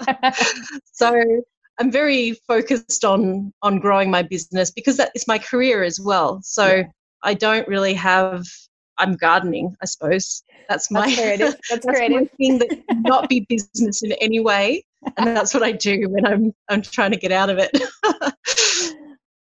So 0.93 1.21
i'm 1.79 1.91
very 1.91 2.33
focused 2.47 3.05
on 3.05 3.53
on 3.61 3.77
growing 3.79 4.09
my 4.09 4.23
business 4.23 4.71
because 4.71 4.97
that 4.97 5.11
is 5.13 5.27
my 5.27 5.37
career 5.37 5.83
as 5.83 5.99
well. 5.99 6.41
So 6.43 6.67
yeah. 6.67 6.83
i 7.23 7.33
don't 7.33 7.67
really 7.67 7.93
have 7.93 8.43
I'm 8.97 9.15
gardening, 9.15 9.75
I 9.81 9.85
suppose. 9.85 10.43
That's 10.69 10.91
my 10.91 11.07
that's 11.07 11.15
creative. 11.15 11.55
That's, 11.69 11.85
that's 11.85 11.85
creative. 11.85 12.29
thing 12.37 12.59
that 12.59 12.83
not 12.97 13.29
be 13.29 13.41
business 13.41 14.03
in 14.03 14.11
any 14.13 14.39
way, 14.39 14.85
and 15.17 15.35
that's 15.35 15.53
what 15.53 15.63
I 15.63 15.71
do 15.71 16.09
when 16.09 16.25
I'm 16.25 16.53
I'm 16.69 16.81
trying 16.81 17.11
to 17.11 17.17
get 17.17 17.31
out 17.31 17.49
of 17.49 17.57
it. 17.59 17.71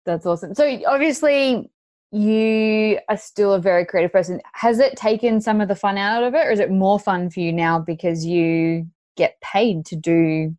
that's 0.06 0.26
awesome. 0.26 0.54
So 0.54 0.82
obviously, 0.86 1.70
you 2.12 3.00
are 3.10 3.18
still 3.18 3.54
a 3.54 3.60
very 3.60 3.86
creative 3.86 4.12
person. 4.12 4.42
Has 4.54 4.80
it 4.80 4.98
taken 4.98 5.40
some 5.40 5.62
of 5.62 5.68
the 5.68 5.76
fun 5.76 5.98
out 5.98 6.24
of 6.24 6.34
it, 6.34 6.46
or 6.46 6.52
is 6.52 6.60
it 6.60 6.72
more 6.72 7.00
fun 7.00 7.30
for 7.30 7.40
you 7.40 7.54
now 7.54 7.80
because 7.80 8.26
you 8.26 8.88
get 9.16 9.40
paid 9.42 9.86
to 9.86 9.96
do 9.96 10.56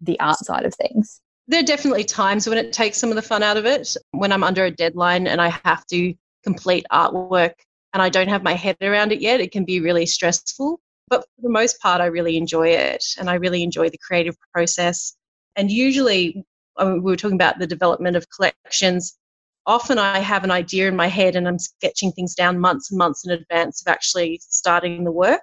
the 0.00 0.18
art 0.20 0.38
side 0.38 0.64
of 0.64 0.74
things? 0.74 1.20
There 1.48 1.60
are 1.60 1.64
definitely 1.64 2.04
times 2.04 2.48
when 2.48 2.58
it 2.58 2.72
takes 2.72 2.98
some 2.98 3.10
of 3.10 3.16
the 3.16 3.22
fun 3.22 3.42
out 3.42 3.56
of 3.56 3.64
it. 3.64 3.96
When 4.12 4.32
I'm 4.32 4.44
under 4.44 4.64
a 4.64 4.70
deadline 4.70 5.26
and 5.26 5.40
I 5.40 5.48
have 5.64 5.86
to 5.86 6.14
complete 6.44 6.86
artwork 6.92 7.54
and 7.92 8.02
I 8.02 8.08
don't 8.08 8.28
have 8.28 8.42
my 8.42 8.54
head 8.54 8.76
around 8.82 9.12
it 9.12 9.20
yet, 9.20 9.40
it 9.40 9.52
can 9.52 9.64
be 9.64 9.80
really 9.80 10.06
stressful. 10.06 10.80
But 11.08 11.22
for 11.22 11.42
the 11.42 11.50
most 11.50 11.80
part, 11.80 12.00
I 12.00 12.06
really 12.06 12.36
enjoy 12.36 12.68
it 12.68 13.04
and 13.18 13.30
I 13.30 13.34
really 13.34 13.62
enjoy 13.62 13.88
the 13.88 13.98
creative 13.98 14.36
process. 14.52 15.14
And 15.56 15.70
usually, 15.70 16.44
I 16.76 16.84
mean, 16.84 17.02
we 17.02 17.10
were 17.10 17.16
talking 17.16 17.36
about 17.36 17.58
the 17.58 17.66
development 17.66 18.16
of 18.16 18.26
collections. 18.30 19.16
Often 19.66 19.98
I 19.98 20.18
have 20.18 20.44
an 20.44 20.50
idea 20.50 20.88
in 20.88 20.96
my 20.96 21.06
head 21.06 21.34
and 21.34 21.48
I'm 21.48 21.58
sketching 21.58 22.12
things 22.12 22.34
down 22.34 22.58
months 22.58 22.90
and 22.90 22.98
months 22.98 23.24
in 23.26 23.32
advance 23.32 23.82
of 23.82 23.90
actually 23.90 24.40
starting 24.42 25.04
the 25.04 25.12
work. 25.12 25.40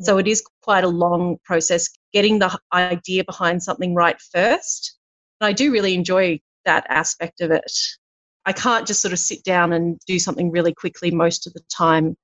So 0.00 0.16
it 0.18 0.26
is 0.26 0.42
quite 0.62 0.84
a 0.84 0.88
long 0.88 1.38
process 1.44 1.88
getting 2.12 2.38
the 2.38 2.56
idea 2.72 3.24
behind 3.24 3.62
something 3.62 3.94
right 3.94 4.20
first. 4.32 4.96
And 5.40 5.48
I 5.48 5.52
do 5.52 5.72
really 5.72 5.94
enjoy 5.94 6.40
that 6.64 6.86
aspect 6.88 7.40
of 7.40 7.50
it. 7.50 7.72
I 8.46 8.52
can't 8.52 8.86
just 8.86 9.02
sort 9.02 9.12
of 9.12 9.18
sit 9.18 9.44
down 9.44 9.72
and 9.72 9.98
do 10.06 10.18
something 10.18 10.50
really 10.50 10.74
quickly 10.74 11.10
most 11.10 11.46
of 11.46 11.52
the 11.52 11.60
time. 11.70 12.16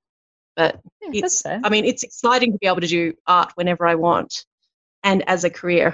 But 0.55 0.79
yeah, 1.01 1.21
it's, 1.23 1.45
I 1.45 1.69
mean, 1.69 1.85
it's 1.85 2.03
exciting 2.03 2.51
to 2.51 2.57
be 2.57 2.67
able 2.67 2.81
to 2.81 2.87
do 2.87 3.13
art 3.27 3.51
whenever 3.55 3.85
I 3.85 3.95
want 3.95 4.45
and 5.03 5.27
as 5.29 5.43
a 5.43 5.49
career. 5.49 5.93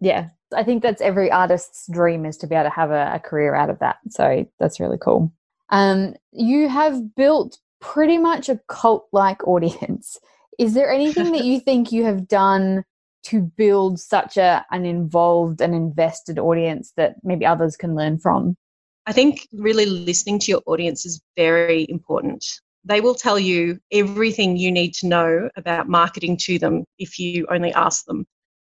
Yeah, 0.00 0.28
I 0.54 0.62
think 0.62 0.82
that's 0.82 1.00
every 1.00 1.30
artist's 1.30 1.90
dream 1.90 2.26
is 2.26 2.36
to 2.38 2.46
be 2.46 2.54
able 2.54 2.64
to 2.64 2.74
have 2.74 2.90
a, 2.90 3.12
a 3.14 3.20
career 3.20 3.54
out 3.54 3.70
of 3.70 3.78
that. 3.78 3.96
So 4.10 4.46
that's 4.60 4.80
really 4.80 4.98
cool. 4.98 5.32
Um, 5.70 6.14
you 6.32 6.68
have 6.68 7.14
built 7.14 7.58
pretty 7.80 8.18
much 8.18 8.48
a 8.48 8.60
cult 8.68 9.08
like 9.12 9.42
audience. 9.46 10.18
Is 10.58 10.74
there 10.74 10.92
anything 10.92 11.32
that 11.32 11.44
you 11.44 11.60
think 11.64 11.92
you 11.92 12.04
have 12.04 12.28
done 12.28 12.84
to 13.24 13.40
build 13.40 13.98
such 13.98 14.36
a 14.36 14.66
an 14.70 14.84
involved 14.84 15.62
and 15.62 15.74
invested 15.74 16.38
audience 16.38 16.92
that 16.96 17.16
maybe 17.22 17.46
others 17.46 17.76
can 17.76 17.94
learn 17.94 18.18
from? 18.18 18.56
I 19.06 19.12
think 19.12 19.46
really 19.52 19.86
listening 19.86 20.38
to 20.40 20.50
your 20.50 20.62
audience 20.66 21.04
is 21.04 21.20
very 21.36 21.86
important. 21.88 22.44
They 22.84 23.00
will 23.00 23.14
tell 23.14 23.38
you 23.38 23.78
everything 23.92 24.56
you 24.56 24.72
need 24.72 24.94
to 24.94 25.06
know 25.06 25.50
about 25.56 25.88
marketing 25.88 26.36
to 26.42 26.58
them 26.58 26.84
if 26.98 27.18
you 27.18 27.46
only 27.50 27.72
ask 27.72 28.04
them. 28.06 28.26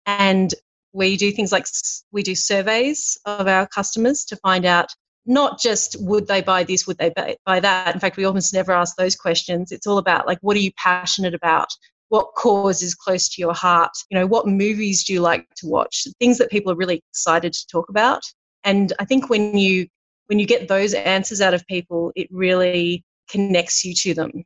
And 0.06 0.54
we 0.94 1.18
do 1.18 1.32
things 1.32 1.52
like 1.52 1.66
we 2.12 2.24
do 2.24 2.36
surveys 2.36 3.18
of 3.26 3.48
our 3.48 3.68
customers 3.68 4.26
to 4.26 4.36
find 4.38 4.66
out 4.66 4.88
not 5.26 5.60
just 5.60 5.98
would 6.02 6.28
they 6.28 6.42
buy 6.42 6.64
this, 6.64 6.88
would 6.88 6.98
they 6.98 7.12
buy 7.46 7.60
that. 7.60 7.94
In 7.94 8.00
fact, 8.00 8.16
we 8.16 8.24
almost 8.24 8.54
never 8.54 8.72
ask 8.72 8.96
those 8.96 9.16
questions. 9.16 9.72
It's 9.72 9.86
all 9.86 9.98
about 9.98 10.26
like, 10.26 10.40
what 10.42 10.56
are 10.56 10.62
you 10.62 10.72
passionate 10.78 11.34
about? 11.34 11.68
What 12.10 12.34
cause 12.38 12.82
is 12.82 12.96
close 12.96 13.28
to 13.30 13.42
your 13.42 13.54
heart? 13.54 13.92
You 14.10 14.18
know, 14.18 14.26
what 14.26 14.48
movies 14.48 15.04
do 15.04 15.12
you 15.12 15.20
like 15.20 15.46
to 15.58 15.68
watch? 15.68 16.08
Things 16.20 16.38
that 16.38 16.50
people 16.50 16.72
are 16.72 16.78
really 16.78 17.04
excited 17.12 17.52
to 17.52 17.68
talk 17.68 17.90
about. 17.90 18.22
And 18.64 18.94
I 19.00 19.06
think 19.06 19.30
when 19.30 19.58
you 19.58 19.88
when 20.28 20.40
you 20.40 20.46
get 20.46 20.68
those 20.68 20.94
answers 20.94 21.42
out 21.42 21.54
of 21.54 21.66
people, 21.68 22.12
it 22.16 22.28
really 22.32 23.04
connects 23.30 23.84
you 23.84 23.94
to 23.94 24.14
them. 24.14 24.44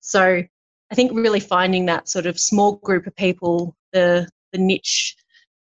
So 0.00 0.42
I 0.90 0.94
think 0.94 1.12
really 1.14 1.40
finding 1.40 1.86
that 1.86 2.08
sort 2.08 2.26
of 2.26 2.38
small 2.38 2.76
group 2.76 3.06
of 3.06 3.16
people, 3.16 3.74
the 3.92 4.28
the 4.52 4.58
niche 4.58 5.16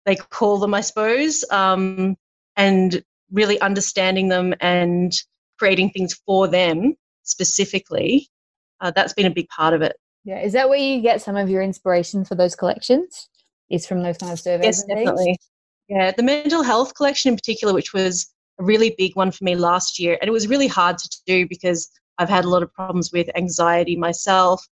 they 0.06 0.16
call 0.16 0.60
them, 0.60 0.74
I 0.74 0.82
suppose, 0.82 1.44
um, 1.50 2.16
and 2.56 3.04
really 3.32 3.60
understanding 3.60 4.30
them 4.30 4.54
and 4.62 5.12
creating 5.58 5.90
things 5.90 6.14
for 6.26 6.48
them 6.48 6.96
specifically. 7.24 8.30
Uh, 8.82 8.92
that's 8.92 9.14
been 9.14 9.26
a 9.26 9.32
big 9.32 9.48
part 9.50 9.74
of 9.74 9.82
it. 9.82 9.96
Yeah, 10.24 10.42
is 10.42 10.54
that 10.54 10.70
where 10.70 10.78
you 10.78 11.02
get 11.02 11.22
some 11.22 11.36
of 11.36 11.50
your 11.50 11.62
inspiration 11.62 12.24
for 12.24 12.36
those 12.36 12.56
collections? 12.56 13.30
Is 13.70 13.88
from 13.88 14.04
those 14.04 14.18
kind 14.18 14.32
of 14.32 14.40
surveys? 14.40 14.66
Yes, 14.66 14.84
definitely. 14.84 15.38
Yeah, 15.88 16.12
the 16.12 16.24
mental 16.24 16.62
health 16.62 16.94
collection 16.96 17.30
in 17.30 17.36
particular, 17.36 17.74
which 17.74 17.94
was 17.94 18.32
a 18.60 18.64
really 18.64 18.96
big 18.98 19.16
one 19.16 19.32
for 19.32 19.44
me 19.44 19.56
last 19.56 20.00
year. 20.00 20.18
And 20.22 20.28
it 20.28 20.32
was 20.32 20.48
really 20.48 20.68
hard 20.68 20.98
to 20.98 21.22
do 21.26 21.48
because 21.48 21.90
I've 22.18 22.30
had 22.30 22.46
a 22.46 22.50
lot 22.50 22.64
of 22.64 22.74
problems 22.74 23.12
with 23.12 23.30
anxiety 23.36 23.96
myself. 23.96 24.66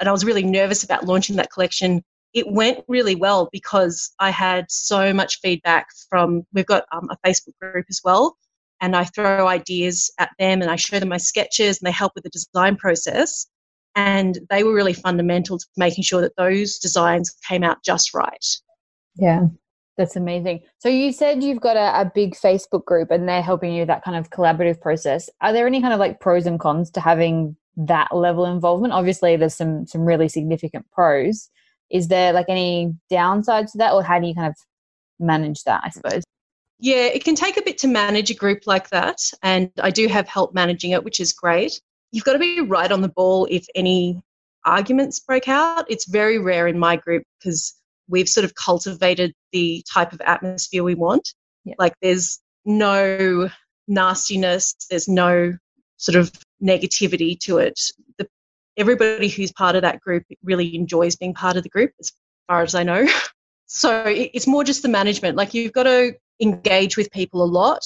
And 0.00 0.08
I 0.08 0.12
was 0.12 0.24
really 0.24 0.42
nervous 0.42 0.82
about 0.82 1.04
launching 1.04 1.36
that 1.36 1.50
collection. 1.52 2.02
It 2.32 2.46
went 2.50 2.84
really 2.88 3.14
well 3.14 3.48
because 3.52 4.12
I 4.18 4.30
had 4.30 4.70
so 4.70 5.12
much 5.12 5.40
feedback 5.40 5.86
from, 6.10 6.46
we've 6.52 6.66
got 6.66 6.84
um, 6.92 7.08
a 7.10 7.16
Facebook 7.26 7.54
group 7.60 7.86
as 7.88 8.00
well. 8.04 8.36
and 8.80 8.94
I 8.94 9.04
throw 9.04 9.46
ideas 9.48 10.10
at 10.18 10.30
them 10.38 10.62
and 10.62 10.70
I 10.70 10.76
show 10.76 10.98
them 10.98 11.08
my 11.08 11.16
sketches 11.16 11.78
and 11.78 11.86
they 11.86 11.92
help 11.92 12.12
with 12.14 12.24
the 12.24 12.30
design 12.30 12.76
process. 12.76 13.46
And 13.94 14.38
they 14.50 14.62
were 14.62 14.74
really 14.74 14.92
fundamental 14.92 15.58
to 15.58 15.66
making 15.76 16.04
sure 16.04 16.20
that 16.20 16.36
those 16.36 16.78
designs 16.78 17.34
came 17.48 17.62
out 17.62 17.82
just 17.82 18.12
right. 18.12 18.44
Yeah, 19.16 19.46
that's 19.96 20.16
amazing. 20.16 20.60
So 20.78 20.88
you 20.88 21.12
said 21.12 21.42
you've 21.42 21.60
got 21.60 21.76
a, 21.76 22.02
a 22.02 22.12
big 22.14 22.34
Facebook 22.34 22.84
group 22.84 23.10
and 23.10 23.28
they're 23.28 23.42
helping 23.42 23.72
you 23.72 23.86
that 23.86 24.04
kind 24.04 24.16
of 24.16 24.30
collaborative 24.30 24.80
process. 24.80 25.30
Are 25.40 25.52
there 25.52 25.66
any 25.66 25.80
kind 25.80 25.94
of 25.94 25.98
like 25.98 26.20
pros 26.20 26.46
and 26.46 26.60
cons 26.60 26.90
to 26.92 27.00
having 27.00 27.56
that 27.76 28.14
level 28.14 28.44
of 28.44 28.52
involvement? 28.54 28.92
Obviously, 28.92 29.36
there's 29.36 29.54
some 29.54 29.86
some 29.86 30.04
really 30.04 30.28
significant 30.28 30.90
pros. 30.90 31.50
Is 31.90 32.08
there 32.08 32.32
like 32.32 32.46
any 32.48 32.94
downsides 33.10 33.72
to 33.72 33.78
that, 33.78 33.92
or 33.92 34.02
how 34.02 34.18
do 34.18 34.26
you 34.26 34.34
kind 34.34 34.48
of 34.48 34.56
manage 35.18 35.64
that? 35.64 35.80
I 35.84 35.90
suppose. 35.90 36.22
Yeah, 36.78 37.04
it 37.04 37.24
can 37.24 37.34
take 37.34 37.56
a 37.56 37.62
bit 37.62 37.78
to 37.78 37.88
manage 37.88 38.30
a 38.30 38.34
group 38.34 38.66
like 38.66 38.90
that. 38.90 39.18
And 39.42 39.70
I 39.80 39.90
do 39.90 40.08
have 40.08 40.28
help 40.28 40.52
managing 40.52 40.90
it, 40.90 41.04
which 41.04 41.20
is 41.20 41.32
great. 41.32 41.80
You've 42.12 42.24
got 42.24 42.34
to 42.34 42.38
be 42.38 42.60
right 42.60 42.92
on 42.92 43.00
the 43.00 43.08
ball 43.08 43.46
if 43.50 43.66
any 43.74 44.20
arguments 44.66 45.20
break 45.20 45.48
out. 45.48 45.86
It's 45.88 46.06
very 46.06 46.38
rare 46.38 46.66
in 46.66 46.78
my 46.78 46.96
group 46.96 47.22
because 47.38 47.74
we've 48.08 48.28
sort 48.28 48.44
of 48.44 48.54
cultivated 48.54 49.32
the 49.52 49.84
type 49.92 50.12
of 50.12 50.20
atmosphere 50.22 50.84
we 50.84 50.94
want. 50.94 51.34
Yeah. 51.64 51.74
Like 51.78 51.94
there's 52.02 52.40
no 52.64 53.50
nastiness, 53.88 54.74
there's 54.90 55.08
no 55.08 55.56
sort 55.96 56.16
of 56.16 56.32
negativity 56.62 57.38
to 57.40 57.58
it. 57.58 57.80
The, 58.18 58.28
everybody 58.76 59.28
who's 59.28 59.52
part 59.52 59.76
of 59.76 59.82
that 59.82 60.00
group 60.00 60.24
really 60.42 60.74
enjoys 60.74 61.16
being 61.16 61.34
part 61.34 61.56
of 61.56 61.62
the 61.62 61.68
group, 61.68 61.92
as 62.00 62.12
far 62.48 62.62
as 62.62 62.74
I 62.74 62.82
know. 62.82 63.06
So 63.66 64.04
it's 64.06 64.46
more 64.46 64.64
just 64.64 64.82
the 64.82 64.88
management. 64.88 65.36
Like 65.36 65.52
you've 65.52 65.72
got 65.72 65.82
to 65.82 66.14
engage 66.40 66.96
with 66.96 67.10
people 67.10 67.42
a 67.42 67.44
lot. 67.44 67.82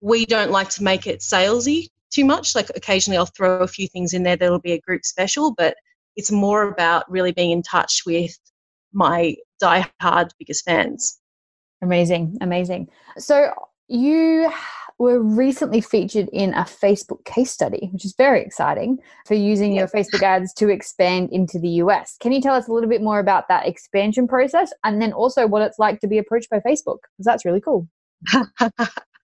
We 0.00 0.26
don't 0.26 0.50
like 0.50 0.68
to 0.70 0.82
make 0.82 1.06
it 1.06 1.20
salesy 1.20 1.88
too 2.10 2.24
much. 2.24 2.54
Like 2.54 2.70
occasionally 2.76 3.16
I'll 3.16 3.26
throw 3.26 3.60
a 3.60 3.66
few 3.66 3.88
things 3.88 4.12
in 4.12 4.22
there 4.22 4.36
that'll 4.36 4.60
be 4.60 4.72
a 4.72 4.80
group 4.80 5.04
special, 5.04 5.54
but 5.54 5.74
it's 6.16 6.30
more 6.30 6.68
about 6.68 7.10
really 7.10 7.32
being 7.32 7.50
in 7.50 7.62
touch 7.62 8.02
with 8.06 8.38
my 8.92 9.36
die-hard 9.60 10.32
biggest 10.38 10.64
fans. 10.64 11.18
Amazing, 11.82 12.38
amazing. 12.40 12.88
So 13.18 13.52
you 13.88 14.50
were 14.98 15.20
recently 15.20 15.80
featured 15.80 16.28
in 16.32 16.54
a 16.54 16.62
Facebook 16.62 17.24
case 17.24 17.50
study, 17.50 17.90
which 17.92 18.04
is 18.04 18.14
very 18.16 18.40
exciting 18.40 18.98
for 19.26 19.34
using 19.34 19.74
your 19.74 19.88
Facebook 19.88 20.22
ads 20.22 20.54
to 20.54 20.70
expand 20.70 21.28
into 21.32 21.58
the 21.58 21.68
US. 21.68 22.16
Can 22.20 22.32
you 22.32 22.40
tell 22.40 22.54
us 22.54 22.68
a 22.68 22.72
little 22.72 22.88
bit 22.88 23.02
more 23.02 23.18
about 23.18 23.48
that 23.48 23.66
expansion 23.66 24.26
process 24.26 24.72
and 24.84 25.00
then 25.02 25.12
also 25.12 25.46
what 25.46 25.62
it's 25.62 25.78
like 25.78 26.00
to 26.00 26.08
be 26.08 26.18
approached 26.18 26.48
by 26.48 26.60
Facebook? 26.60 27.00
Because 27.02 27.26
that's 27.26 27.44
really 27.44 27.60
cool. 27.60 27.88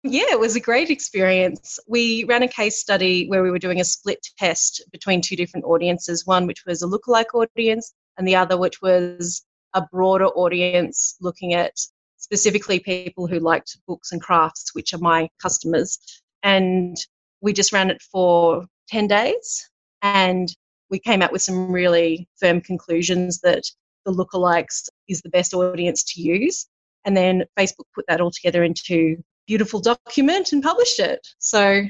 Yeah, 0.03 0.25
it 0.31 0.39
was 0.39 0.55
a 0.55 0.62
great 0.62 0.89
experience. 0.89 1.79
We 1.88 2.24
ran 2.25 2.43
a 2.43 2.48
case 2.48 2.79
study 2.79 3.27
where 3.27 3.43
we 3.43 3.51
were 3.51 3.60
doing 3.60 3.81
a 3.81 3.86
split 3.86 4.25
test 4.38 4.81
between 4.91 5.22
two 5.22 5.36
different 5.36 5.65
audiences 5.65 6.25
one 6.25 6.48
which 6.48 6.63
was 6.65 6.81
a 6.81 6.88
lookalike 6.88 7.34
audience, 7.34 7.93
and 8.17 8.27
the 8.27 8.36
other 8.36 8.57
which 8.57 8.81
was 8.81 9.43
a 9.74 9.82
broader 9.92 10.28
audience 10.28 11.16
looking 11.22 11.54
at 11.54 11.74
specifically 12.18 12.80
people 12.80 13.28
who 13.28 13.40
liked 13.40 13.78
books 13.88 14.12
and 14.12 14.22
crafts, 14.22 14.74
which 14.74 14.94
are 14.94 15.00
my 15.00 15.30
customers. 15.42 16.00
And 16.44 16.98
we 17.42 17.54
just 17.54 17.72
ran 17.72 17.90
it 17.90 18.02
for 18.02 18.66
10 18.90 19.08
days 19.08 19.70
and 20.02 20.50
we 20.90 21.00
came 21.00 21.22
out 21.22 21.32
with 21.32 21.42
some 21.42 21.72
really 21.72 22.28
firm 22.40 22.62
conclusions 22.62 23.40
that 23.42 23.64
the 24.06 24.12
lookalikes 24.12 24.88
is 25.08 25.22
the 25.22 25.30
best 25.30 25.54
audience 25.54 26.04
to 26.04 26.22
use. 26.22 26.68
And 27.06 27.16
then 27.16 27.44
Facebook 27.58 27.86
put 27.94 28.06
that 28.08 28.22
all 28.22 28.32
together 28.32 28.64
into 28.64 29.18
beautiful 29.48 29.80
document 29.80 30.52
and 30.52 30.64
published 30.64 31.00
it. 31.00 31.26
So 31.40 31.84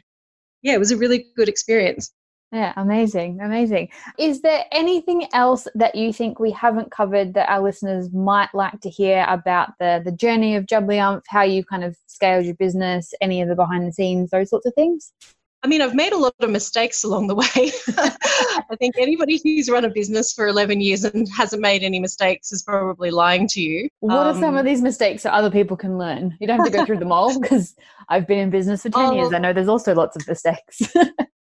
yeah, 0.61 0.73
it 0.73 0.79
was 0.79 0.91
a 0.91 0.97
really 0.97 1.25
good 1.35 1.49
experience. 1.49 2.11
Yeah, 2.51 2.71
amazing, 2.77 3.41
amazing. 3.41 3.89
Is 4.17 4.41
there 4.41 4.63
anything 4.71 5.27
else 5.33 5.67
that 5.75 5.95
you 5.95 6.13
think 6.13 6.39
we 6.39 6.51
haven't 6.51 6.91
covered 6.91 7.33
that 7.33 7.49
our 7.49 7.61
listeners 7.61 8.13
might 8.13 8.53
like 8.53 8.79
to 8.81 8.89
hear 8.89 9.25
about 9.27 9.71
the 9.79 10.01
the 10.03 10.13
journey 10.13 10.55
of 10.55 10.65
Jubly 10.65 10.97
how 11.27 11.41
you 11.43 11.65
kind 11.65 11.83
of 11.83 11.97
scaled 12.07 12.45
your 12.45 12.55
business, 12.55 13.13
any 13.19 13.41
of 13.41 13.49
the 13.49 13.55
behind 13.55 13.85
the 13.85 13.91
scenes, 13.91 14.29
those 14.29 14.49
sorts 14.49 14.65
of 14.65 14.73
things? 14.75 15.11
I 15.63 15.67
mean, 15.67 15.81
I've 15.81 15.95
made 15.95 16.13
a 16.13 16.17
lot 16.17 16.35
of 16.39 16.49
mistakes 16.49 17.03
along 17.03 17.27
the 17.27 17.35
way. 17.35 17.45
I 17.97 18.75
think 18.79 18.95
anybody 18.97 19.41
who's 19.43 19.69
run 19.69 19.83
a 19.83 19.89
business 19.89 20.31
for 20.31 20.47
11 20.47 20.79
years 20.81 21.03
and 21.03 21.27
hasn't 21.35 21.61
made 21.61 21.83
any 21.83 21.99
mistakes 21.99 22.51
is 22.51 22.61
probably 22.61 23.09
lying 23.09 23.47
to 23.49 23.61
you. 23.61 23.89
What 23.99 24.27
um, 24.27 24.35
are 24.35 24.39
some 24.39 24.53
of 24.53 24.61
um, 24.61 24.65
these 24.65 24.81
mistakes 24.81 25.23
that 25.23 25.33
other 25.33 25.49
people 25.49 25.75
can 25.75 25.97
learn? 25.97 26.37
You 26.39 26.47
don't 26.47 26.59
have 26.59 26.67
to 26.67 26.71
go 26.71 26.85
through 26.85 26.99
them 26.99 27.11
all 27.11 27.37
because 27.41 27.75
I've 28.07 28.27
been 28.27 28.37
in 28.37 28.49
business 28.51 28.83
for 28.83 28.89
10 28.89 29.01
oh, 29.05 29.11
years. 29.13 29.33
I 29.33 29.39
know 29.39 29.51
there's 29.51 29.67
also 29.67 29.95
lots 29.95 30.15
of 30.15 30.27
mistakes. 30.27 30.81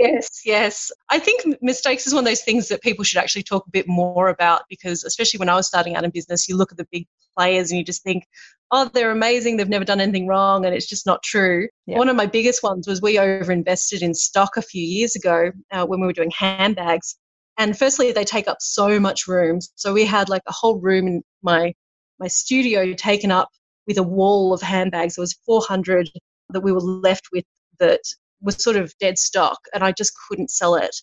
Yes, 0.00 0.40
yes. 0.46 0.90
I 1.10 1.18
think 1.18 1.44
mistakes 1.60 2.06
is 2.06 2.14
one 2.14 2.24
of 2.24 2.28
those 2.28 2.40
things 2.40 2.68
that 2.68 2.80
people 2.80 3.04
should 3.04 3.18
actually 3.18 3.42
talk 3.42 3.66
a 3.66 3.70
bit 3.70 3.86
more 3.86 4.28
about 4.28 4.62
because, 4.70 5.04
especially 5.04 5.36
when 5.36 5.50
I 5.50 5.54
was 5.54 5.66
starting 5.66 5.94
out 5.94 6.04
in 6.04 6.10
business, 6.10 6.48
you 6.48 6.56
look 6.56 6.72
at 6.72 6.78
the 6.78 6.86
big 6.90 7.06
players 7.36 7.70
and 7.70 7.78
you 7.78 7.84
just 7.84 8.02
think, 8.02 8.24
oh, 8.70 8.90
they're 8.94 9.10
amazing. 9.10 9.58
They've 9.58 9.68
never 9.68 9.84
done 9.84 10.00
anything 10.00 10.26
wrong. 10.26 10.64
And 10.64 10.74
it's 10.74 10.88
just 10.88 11.04
not 11.04 11.22
true. 11.22 11.68
Yeah. 11.86 11.98
One 11.98 12.08
of 12.08 12.16
my 12.16 12.24
biggest 12.24 12.62
ones 12.62 12.88
was 12.88 13.02
we 13.02 13.16
overinvested 13.16 14.00
in 14.00 14.14
stock 14.14 14.56
a 14.56 14.62
few 14.62 14.82
years 14.82 15.14
ago 15.16 15.52
uh, 15.70 15.84
when 15.84 16.00
we 16.00 16.06
were 16.06 16.14
doing 16.14 16.30
handbags. 16.30 17.16
And 17.58 17.78
firstly, 17.78 18.10
they 18.10 18.24
take 18.24 18.48
up 18.48 18.58
so 18.60 18.98
much 18.98 19.28
room. 19.28 19.58
So 19.74 19.92
we 19.92 20.06
had 20.06 20.30
like 20.30 20.42
a 20.46 20.52
whole 20.52 20.80
room 20.80 21.08
in 21.08 21.22
my 21.42 21.74
my 22.18 22.28
studio 22.28 22.94
taken 22.94 23.30
up 23.30 23.50
with 23.86 23.98
a 23.98 24.02
wall 24.02 24.54
of 24.54 24.62
handbags. 24.62 25.16
There 25.16 25.22
was 25.22 25.38
400 25.44 26.08
that 26.50 26.60
we 26.60 26.72
were 26.72 26.80
left 26.80 27.28
with 27.32 27.44
that 27.80 28.00
was 28.40 28.62
sort 28.62 28.76
of 28.76 28.92
dead 29.00 29.18
stock 29.18 29.58
and 29.74 29.84
I 29.84 29.92
just 29.92 30.12
couldn't 30.28 30.50
sell 30.50 30.74
it. 30.74 30.94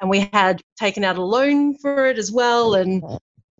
And 0.00 0.10
we 0.10 0.28
had 0.32 0.60
taken 0.78 1.04
out 1.04 1.16
a 1.16 1.24
loan 1.24 1.78
for 1.78 2.06
it 2.06 2.18
as 2.18 2.30
well. 2.30 2.74
And 2.74 3.02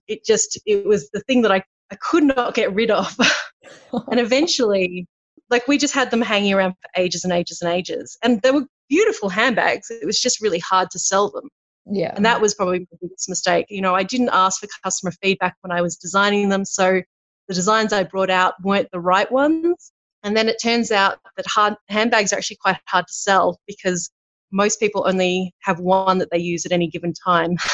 it 0.09 0.25
just, 0.25 0.61
it 0.66 0.85
was 0.85 1.09
the 1.11 1.20
thing 1.20 1.42
that 1.42 1.53
I, 1.53 1.62
I 1.90 1.97
could 1.97 2.25
not 2.25 2.55
get 2.55 2.75
rid 2.75 2.90
of. 2.90 3.16
and 3.92 4.20
eventually, 4.20 5.07
like 5.51 5.68
we 5.68 5.79
just 5.79 5.94
had 5.94 6.11
them 6.11 6.20
hanging 6.20 6.53
around 6.53 6.73
for 6.73 7.01
ages 7.01 7.25
and 7.25 7.33
ages 7.33 7.62
and 7.62 7.73
ages. 7.73 8.18
And 8.23 8.42
they 8.42 8.51
were 8.51 8.66
beautiful 8.88 9.29
handbags. 9.29 9.90
It 9.90 10.05
was 10.05 10.20
just 10.20 10.40
really 10.40 10.59
hard 10.59 10.90
to 10.90 10.99
sell 10.99 11.31
them. 11.31 11.49
Yeah. 11.87 12.12
And 12.16 12.25
that 12.25 12.40
was 12.40 12.55
probably 12.55 12.81
the 12.90 12.99
biggest 13.01 13.29
mistake. 13.29 13.66
You 13.68 13.83
know, 13.83 13.94
I 13.94 14.03
didn't 14.03 14.31
ask 14.33 14.61
for 14.61 14.68
customer 14.83 15.12
feedback 15.23 15.57
when 15.61 15.70
I 15.70 15.83
was 15.83 15.97
designing 15.97 16.49
them. 16.49 16.64
So 16.64 17.03
the 17.49 17.55
designs 17.55 17.92
I 17.92 18.05
brought 18.05 18.31
out 18.31 18.55
weren't 18.62 18.88
the 18.90 19.01
right 19.01 19.31
ones. 19.31 19.92
And 20.24 20.37
then 20.37 20.48
it 20.48 20.56
turns 20.60 20.90
out 20.90 21.18
that 21.37 21.46
hard, 21.46 21.74
handbags 21.88 22.32
are 22.32 22.37
actually 22.37 22.56
quite 22.56 22.78
hard 22.87 23.06
to 23.06 23.12
sell 23.12 23.60
because 23.66 24.10
most 24.50 24.80
people 24.80 25.04
only 25.06 25.54
have 25.60 25.80
one 25.80 26.18
that 26.18 26.30
they 26.32 26.38
use 26.38 26.64
at 26.64 26.72
any 26.72 26.88
given 26.88 27.12
time. 27.12 27.56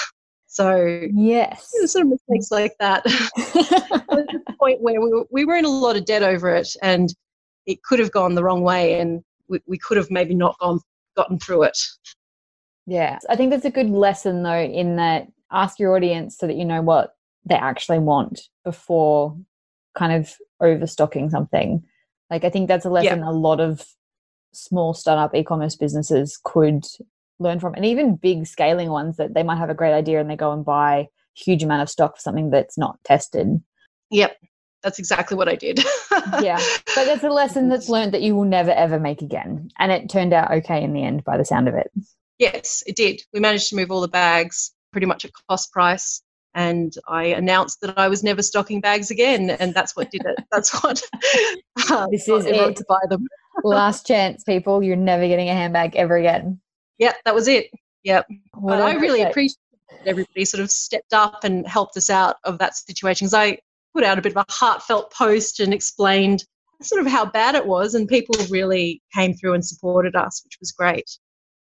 So 0.53 1.07
yes, 1.15 1.71
sort 1.87 2.07
of 2.07 2.09
mistakes 2.09 2.51
like 2.51 2.73
that. 2.81 3.05
the 3.37 4.55
point 4.59 4.81
where 4.81 5.01
we 5.01 5.09
were, 5.09 5.25
we 5.31 5.45
were 5.45 5.55
in 5.55 5.65
a 5.65 5.69
lot 5.69 5.97
of 5.97 6.05
debt 6.05 6.25
over 6.25 6.51
it, 6.51 6.75
and 6.83 7.15
it 7.67 7.85
could 7.85 8.01
have 8.01 8.11
gone 8.11 8.35
the 8.35 8.43
wrong 8.43 8.63
way, 8.63 8.99
and 8.99 9.23
we, 9.49 9.61
we 9.69 9.79
could 9.79 9.97
have 9.97 10.11
maybe 10.11 10.35
not 10.35 10.59
gone 10.59 10.81
gotten 11.17 11.39
through 11.39 11.63
it. 11.63 11.79
Yeah, 12.85 13.21
I 13.29 13.37
think 13.37 13.51
that's 13.51 13.65
a 13.65 13.71
good 13.71 13.91
lesson 13.91 14.43
though. 14.43 14.61
In 14.61 14.97
that, 14.97 15.29
ask 15.53 15.79
your 15.79 15.95
audience 15.95 16.37
so 16.37 16.49
that 16.49 16.57
you 16.57 16.65
know 16.65 16.83
what 16.83 17.15
they 17.45 17.55
actually 17.55 18.01
want 18.01 18.41
before 18.65 19.37
kind 19.97 20.13
of 20.13 20.35
overstocking 20.61 21.31
something. 21.31 21.85
Like 22.31 22.45
I 22.45 22.51
think 22.51 22.69
that's 22.69 22.85
a 22.85 22.91
lesson 22.91 23.21
yeah. 23.21 23.29
a 23.29 23.33
lot 23.33 23.61
of 23.61 23.85
small 24.53 24.95
startup 24.95 25.35
e-commerce 25.35 25.77
businesses 25.77 26.39
could 26.43 26.85
learn 27.39 27.61
from 27.61 27.75
and 27.75 27.87
even 27.87 28.17
big 28.17 28.47
scaling 28.47 28.91
ones 28.91 29.17
that 29.17 29.35
they 29.35 29.43
might 29.43 29.59
have 29.59 29.71
a 29.71 29.75
great 29.75 29.93
idea 29.93 30.21
and 30.21 30.31
they 30.31 30.37
go 30.37 30.53
and 30.53 30.65
buy 30.65 31.07
huge 31.35 31.63
amount 31.63 31.83
of 31.83 31.89
stock 31.89 32.17
for 32.17 32.21
something 32.21 32.51
that's 32.51 32.77
not 32.77 32.99
tested. 33.05 33.63
Yep. 34.11 34.37
That's 34.83 34.99
exactly 34.99 35.37
what 35.37 35.49
I 35.49 35.57
did. 35.57 35.79
yeah. 36.41 36.59
But 36.95 37.05
that's 37.05 37.25
a 37.25 37.31
lesson 37.31 37.69
that's 37.69 37.89
learned 37.89 38.13
that 38.15 38.23
you 38.23 38.35
will 38.35 38.45
never 38.45 38.71
ever 38.71 38.99
make 38.99 39.23
again. 39.23 39.71
And 39.79 39.93
it 39.93 40.09
turned 40.09 40.33
out 40.33 40.51
okay 40.51 40.83
in 40.83 40.93
the 40.93 41.03
end 41.03 41.25
by 41.25 41.37
the 41.37 41.45
sound 41.45 41.69
of 41.69 41.75
it. 41.75 41.91
Yes, 42.39 42.83
it 42.87 42.97
did. 42.97 43.23
We 43.33 43.41
managed 43.41 43.69
to 43.71 43.77
move 43.77 43.91
all 43.91 44.01
the 44.01 44.09
bags 44.09 44.73
pretty 44.93 45.07
much 45.07 45.25
at 45.25 45.33
cost 45.49 45.73
price 45.73 46.23
and 46.55 46.93
I 47.09 47.25
announced 47.27 47.81
that 47.83 47.97
I 47.99 48.09
was 48.09 48.25
never 48.25 48.43
stocking 48.43 48.81
bags 48.81 49.11
again, 49.11 49.51
and 49.51 49.75
that's 49.75 49.97
what 49.97 50.11
did 50.11 50.23
it. 50.25 50.45
That's 50.51 50.83
what 50.83 51.03
uh, 51.91 52.07
this 52.11 52.29
is 52.29 52.47
it. 52.47 52.77
to 52.77 52.85
buy 52.89 53.01
them. 53.09 53.27
Last 53.63 54.07
chance, 54.07 54.43
people. 54.45 54.83
You're 54.83 54.97
never 54.97 55.27
getting 55.27 55.49
a 55.49 55.55
handbag 55.55 55.97
ever 55.97 56.17
again. 56.17 56.61
Yep, 56.99 57.17
that 57.25 57.35
was 57.35 57.49
it. 57.49 57.71
Yep. 58.05 58.27
What 58.55 58.81
I 58.81 58.95
really 58.95 59.23
appreciate 59.23 59.59
everybody 60.07 60.45
sort 60.45 60.63
of 60.63 60.71
stepped 60.71 61.13
up 61.13 61.45
and 61.45 61.67
helped 61.67 61.97
us 61.97 62.11
out 62.11 62.37
of 62.45 62.59
that 62.59 62.77
situation 62.77 63.27
because 63.27 63.35
I 63.35 63.59
put 63.95 64.05
out 64.05 64.19
a 64.19 64.23
bit 64.23 64.33
of 64.35 64.45
a 64.49 64.53
heartfelt 64.53 65.13
post 65.13 65.61
and 65.61 65.75
explained 65.75 66.45
sort 66.83 67.01
of 67.05 67.07
how 67.07 67.27
bad 67.27 67.55
it 67.55 67.67
was, 67.67 67.95
and 67.95 68.09
people 68.09 68.35
really 68.51 69.03
came 69.15 69.35
through 69.35 69.55
and 69.55 69.65
supported 69.65 70.17
us, 70.17 70.43
which 70.45 70.57
was 70.61 70.73
great. 70.73 71.11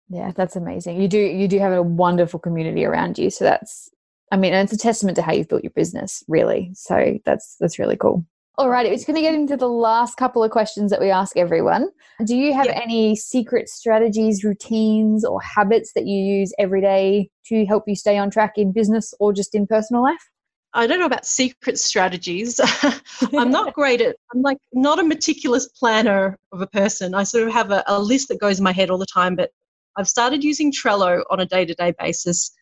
Yeah, 0.08 0.32
that's 0.34 0.56
amazing. 0.56 1.00
You 1.00 1.08
do 1.08 1.18
you 1.18 1.48
do 1.48 1.58
have 1.58 1.72
a 1.72 1.82
wonderful 1.82 2.40
community 2.40 2.84
around 2.84 3.18
you, 3.18 3.30
so 3.30 3.44
that's 3.44 3.88
I 4.32 4.36
mean, 4.36 4.52
it's 4.54 4.72
a 4.72 4.78
testament 4.78 5.16
to 5.16 5.22
how 5.22 5.32
you've 5.32 5.48
built 5.48 5.62
your 5.64 5.72
business, 5.72 6.24
really. 6.28 6.70
So 6.74 7.18
that's 7.24 7.56
that's 7.60 7.78
really 7.78 7.96
cool. 7.96 8.24
All 8.56 8.70
right, 8.70 8.86
it's 8.86 9.04
going 9.04 9.16
to 9.16 9.20
get 9.22 9.34
into 9.34 9.56
the 9.56 9.68
last 9.68 10.16
couple 10.16 10.44
of 10.44 10.52
questions 10.52 10.92
that 10.92 11.00
we 11.00 11.10
ask 11.10 11.36
everyone. 11.36 11.88
Do 12.24 12.36
you 12.36 12.52
have 12.54 12.66
Yeah. 12.66 12.80
any 12.84 13.16
secret 13.16 13.68
strategies, 13.68 14.44
routines, 14.44 15.24
or 15.24 15.40
habits 15.40 15.92
that 15.94 16.06
you 16.06 16.16
use 16.22 16.52
every 16.56 16.80
day 16.80 17.30
to 17.46 17.66
help 17.66 17.84
you 17.88 17.96
stay 17.96 18.16
on 18.16 18.30
track 18.30 18.52
in 18.56 18.70
business 18.70 19.12
or 19.18 19.32
just 19.32 19.56
in 19.56 19.66
personal 19.66 20.04
life? 20.04 20.30
I 20.72 20.86
don't 20.86 21.00
know 21.00 21.06
about 21.06 21.26
secret 21.26 21.80
strategies. 21.80 22.60
I'm 23.36 23.50
not 23.50 23.74
great 23.74 24.00
at, 24.00 24.16
I'm 24.32 24.42
like 24.42 24.58
not 24.72 25.00
a 25.00 25.04
meticulous 25.04 25.66
planner 25.68 26.38
of 26.52 26.60
a 26.60 26.66
person. 26.68 27.12
I 27.14 27.24
sort 27.24 27.46
of 27.48 27.52
have 27.52 27.72
a, 27.72 27.82
a 27.88 28.00
list 28.00 28.28
that 28.28 28.40
goes 28.40 28.58
in 28.58 28.64
my 28.64 28.72
head 28.72 28.88
all 28.88 28.98
the 28.98 29.06
time, 29.06 29.34
but 29.34 29.50
I've 29.96 30.08
started 30.08 30.44
using 30.44 30.72
Trello 30.72 31.22
on 31.30 31.40
a 31.40 31.46
day 31.46 31.64
to 31.64 31.74
day 31.74 31.92
basis 31.98 32.52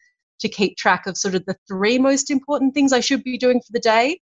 to 0.40 0.48
keep 0.48 0.76
track 0.76 1.06
of 1.06 1.16
sort 1.16 1.34
of 1.34 1.44
the 1.46 1.56
three 1.68 1.98
most 1.98 2.30
important 2.30 2.74
things 2.74 2.92
I 2.92 3.00
should 3.00 3.22
be 3.22 3.38
doing 3.38 3.60
for 3.60 3.72
the 3.72 3.80
day. 3.80 4.20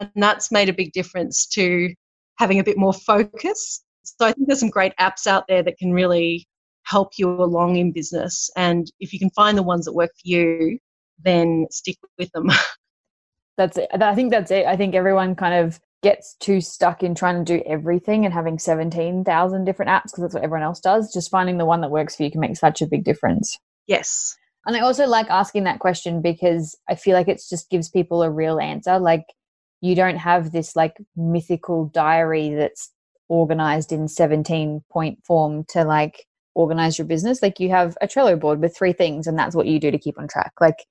And 0.00 0.10
that's 0.16 0.52
made 0.52 0.68
a 0.68 0.72
big 0.72 0.92
difference 0.92 1.46
to 1.48 1.92
having 2.36 2.58
a 2.58 2.64
bit 2.64 2.78
more 2.78 2.92
focus. 2.92 3.82
So 4.04 4.26
I 4.26 4.32
think 4.32 4.46
there's 4.46 4.60
some 4.60 4.70
great 4.70 4.94
apps 5.00 5.26
out 5.26 5.44
there 5.48 5.62
that 5.62 5.78
can 5.78 5.92
really 5.92 6.46
help 6.84 7.12
you 7.18 7.28
along 7.30 7.76
in 7.76 7.92
business. 7.92 8.50
And 8.56 8.90
if 9.00 9.12
you 9.12 9.18
can 9.18 9.30
find 9.30 9.58
the 9.58 9.62
ones 9.62 9.84
that 9.84 9.92
work 9.92 10.10
for 10.10 10.28
you, 10.28 10.78
then 11.22 11.66
stick 11.70 11.96
with 12.18 12.30
them. 12.32 12.50
That's 13.56 13.76
it. 13.76 13.88
I 13.92 14.14
think 14.14 14.30
that's 14.30 14.52
it. 14.52 14.66
I 14.66 14.76
think 14.76 14.94
everyone 14.94 15.34
kind 15.34 15.66
of 15.66 15.80
gets 16.00 16.36
too 16.38 16.60
stuck 16.60 17.02
in 17.02 17.16
trying 17.16 17.44
to 17.44 17.58
do 17.58 17.60
everything 17.66 18.24
and 18.24 18.32
having 18.32 18.56
17,000 18.56 19.64
different 19.64 19.90
apps 19.90 20.04
because 20.04 20.22
that's 20.22 20.34
what 20.34 20.44
everyone 20.44 20.62
else 20.62 20.78
does. 20.78 21.12
Just 21.12 21.28
finding 21.28 21.58
the 21.58 21.66
one 21.66 21.80
that 21.80 21.90
works 21.90 22.14
for 22.14 22.22
you 22.22 22.30
can 22.30 22.40
make 22.40 22.56
such 22.56 22.80
a 22.82 22.86
big 22.86 23.02
difference. 23.02 23.58
yes. 23.88 24.36
And 24.68 24.76
I 24.76 24.80
also 24.80 25.06
like 25.06 25.30
asking 25.30 25.64
that 25.64 25.78
question 25.78 26.20
because 26.20 26.76
I 26.90 26.94
feel 26.94 27.14
like 27.14 27.26
it 27.26 27.42
just 27.48 27.70
gives 27.70 27.88
people 27.88 28.22
a 28.22 28.30
real 28.30 28.60
answer. 28.60 28.98
Like 28.98 29.24
you 29.80 29.94
don't 29.94 30.18
have 30.18 30.52
this 30.52 30.76
like 30.76 30.98
mythical 31.16 31.86
diary 31.86 32.50
that's 32.50 32.92
organized 33.30 33.92
in 33.92 34.08
17 34.08 34.84
point 34.92 35.24
form 35.24 35.64
to 35.70 35.84
like 35.84 36.26
organize 36.54 36.98
your 36.98 37.06
business. 37.06 37.40
Like 37.40 37.58
you 37.58 37.70
have 37.70 37.96
a 38.02 38.06
Trello 38.06 38.38
board 38.38 38.60
with 38.60 38.76
three 38.76 38.92
things 38.92 39.26
and 39.26 39.38
that's 39.38 39.56
what 39.56 39.66
you 39.66 39.80
do 39.80 39.90
to 39.90 39.98
keep 39.98 40.18
on 40.18 40.28
track. 40.28 40.52
Like 40.60 40.84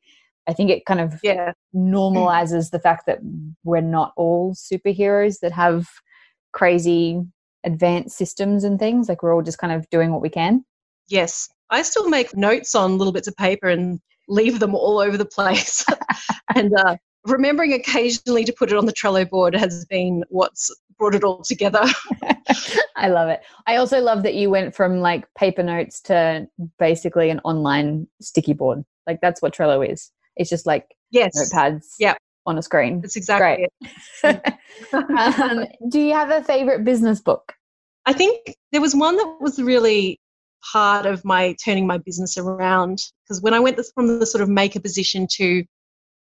I 0.48 0.54
think 0.54 0.72
it 0.72 0.88
kind 0.88 1.00
of 1.00 1.14
Yeah. 1.22 1.54
normalizes 1.76 2.72
the 2.72 2.80
fact 2.80 3.06
that 3.06 3.20
we're 3.64 3.82
not 3.82 4.12
all 4.18 4.56
superheroes 4.56 5.42
that 5.42 5.52
have 5.52 5.88
crazy 6.52 7.22
advanced 7.64 8.18
systems 8.18 8.64
and 8.64 8.80
things. 8.80 9.08
Like 9.08 9.22
we're 9.22 9.36
all 9.36 9.44
just 9.44 9.60
kind 9.60 9.74
of 9.74 9.88
doing 9.92 10.12
what 10.12 10.22
we 10.24 10.30
can. 10.30 10.66
Yes. 11.10 11.50
I 11.70 11.82
still 11.82 12.10
make 12.10 12.36
notes 12.36 12.76
on 12.76 12.98
little 12.98 13.14
bits 13.14 13.28
of 13.28 13.36
paper 13.36 13.68
and 13.68 14.00
leave 14.28 14.60
them 14.60 14.76
all 14.76 15.00
over 15.00 15.18
the 15.18 15.26
place. 15.26 15.86
and 16.56 16.74
uh, 16.76 16.98
remembering 17.26 17.74
occasionally 17.74 18.44
to 18.46 18.54
put 18.54 18.72
it 18.72 18.78
on 18.78 18.86
the 18.86 18.94
Trello 18.94 19.30
board 19.30 19.56
has 19.56 19.86
been 19.86 20.24
what's 20.30 20.74
brought 20.98 21.16
it 21.16 21.24
all 21.24 21.42
together. 21.42 21.84
I 22.96 23.10
love 23.10 23.30
it. 23.30 23.42
I 23.68 23.76
also 23.76 24.02
love 24.02 24.24
that 24.24 24.34
you 24.34 24.50
went 24.50 24.76
from 24.76 25.00
like 25.00 25.26
paper 25.36 25.64
notes 25.64 26.02
to 26.02 26.48
basically 26.80 27.30
an 27.30 27.40
online 27.44 28.08
sticky 28.22 28.54
board. 28.54 28.84
Like 29.06 29.22
that's 29.22 29.42
what 29.42 29.54
Trello 29.54 29.88
is. 29.88 30.12
It's 30.36 30.50
just 30.50 30.66
like 30.66 30.96
yes. 31.12 31.32
notepads 31.38 31.86
Yep. 32.00 32.18
on 32.46 32.58
a 32.58 32.64
screen. 32.64 33.02
That's 33.02 33.16
exactly 33.16 33.68
Great. 34.24 34.42
it. 34.44 34.54
um, 34.94 35.66
do 35.90 36.00
you 36.00 36.14
have 36.14 36.32
a 36.32 36.44
favorite 36.44 36.84
business 36.84 37.22
book? 37.22 37.54
I 38.06 38.14
think 38.14 38.56
there 38.72 38.82
was 38.82 38.96
one 38.96 39.18
that 39.18 39.38
was 39.40 39.62
really 39.62 40.20
part 40.72 41.06
of 41.06 41.24
my 41.24 41.56
turning 41.64 41.88
my 41.88 41.98
business 41.98 42.38
around 42.38 43.00
because 43.24 43.42
when 43.42 43.54
I 43.54 43.60
went 43.60 43.80
from 43.94 44.20
the 44.20 44.26
sort 44.26 44.42
of 44.42 44.50
maker 44.50 44.80
position 44.80 45.28
to 45.36 45.64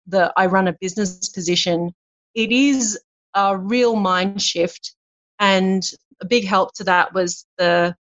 the 0.07 0.33
I 0.37 0.47
run 0.47 0.69
a 0.69 0.77
business 0.81 1.29
position, 1.29 1.93
it 2.35 2.53
is 2.53 2.99
a 3.35 3.57
real 3.57 3.97
mind 3.97 4.43
shift. 4.43 4.95
And 5.39 5.83
a 6.21 6.27
big 6.27 6.47
help 6.47 6.75
to 6.75 6.85
that 6.85 7.13
was 7.13 7.45
the, 7.59 7.95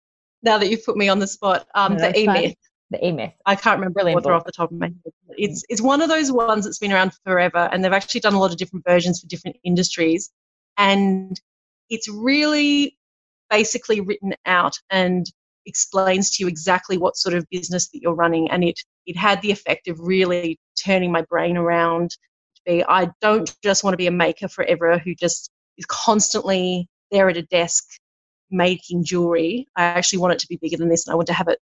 now 0.43 0.59
that 0.59 0.69
you've 0.69 0.85
put 0.85 0.97
me 0.97 1.09
on 1.09 1.19
the 1.19 1.27
spot, 1.27 1.67
um, 1.75 1.97
No, 1.97 2.11
the 2.11 2.19
E. 2.19 2.27
Myth. 2.27 2.57
The 2.91 3.07
E 3.07 3.13
Myth. 3.13 3.33
I 3.47 3.55
can't 3.55 3.79
remember 3.79 3.95
Brilliant 3.95 4.23
the 4.23 4.29
author 4.29 4.35
book. 4.35 4.41
off 4.41 4.47
the 4.47 4.53
top 4.53 4.71
of 4.71 4.79
my 4.79 4.87
head. 4.87 5.13
It's 5.39 5.65
it's 5.71 5.81
one 5.81 6.03
of 6.03 6.11
those 6.11 6.31
ones 6.31 6.67
that's 6.67 6.79
been 6.79 6.93
around 6.93 7.13
forever, 7.25 7.71
and 7.73 7.83
they've 7.83 7.93
actually 7.93 8.21
done 8.21 8.35
a 8.35 8.39
lot 8.39 8.51
of 8.51 8.59
different 8.59 8.85
versions 8.87 9.21
for 9.21 9.27
different 9.29 9.57
industries, 9.65 10.31
and 10.77 11.41
it's 11.89 12.07
really 12.07 12.99
basically 13.49 14.03
written 14.03 14.35
out 14.45 14.75
and 14.91 15.25
explains 15.67 16.31
to 16.31 16.43
you 16.43 16.49
exactly 16.49 16.99
what 16.99 17.17
sort 17.17 17.35
of 17.35 17.47
business 17.51 17.89
that 17.91 18.03
you're 18.03 18.15
running, 18.15 18.51
and 18.51 18.65
it 18.65 18.79
it 19.07 19.17
had 19.17 19.41
the 19.43 19.51
effect 19.51 19.89
of 19.89 19.99
really 20.01 20.59
turning 20.83 21.13
my 21.13 21.23
brain 21.23 21.57
around 21.57 22.11
to 22.11 22.63
be 22.67 22.85
I 22.85 23.11
don't 23.21 23.55
just 23.63 23.85
want 23.85 23.95
to 23.95 23.99
be 23.99 24.07
a 24.07 24.13
maker 24.13 24.49
forever 24.49 24.99
who 24.99 25.15
just 25.15 25.51
is 25.79 25.85
constantly 25.87 26.89
there 27.11 27.29
at 27.29 27.37
a 27.37 27.43
desk 27.43 27.85
making 28.51 29.05
jewelry. 29.05 29.67
I 29.77 29.85
actually 29.85 30.19
want 30.19 30.35
it 30.35 30.39
to 30.41 30.47
be 30.49 30.59
bigger 30.61 30.77
than 30.77 30.89
this, 30.89 31.07
and 31.07 31.13
I 31.13 31.17
want 31.17 31.29
to 31.29 31.35
have 31.35 31.49
it 31.49 31.59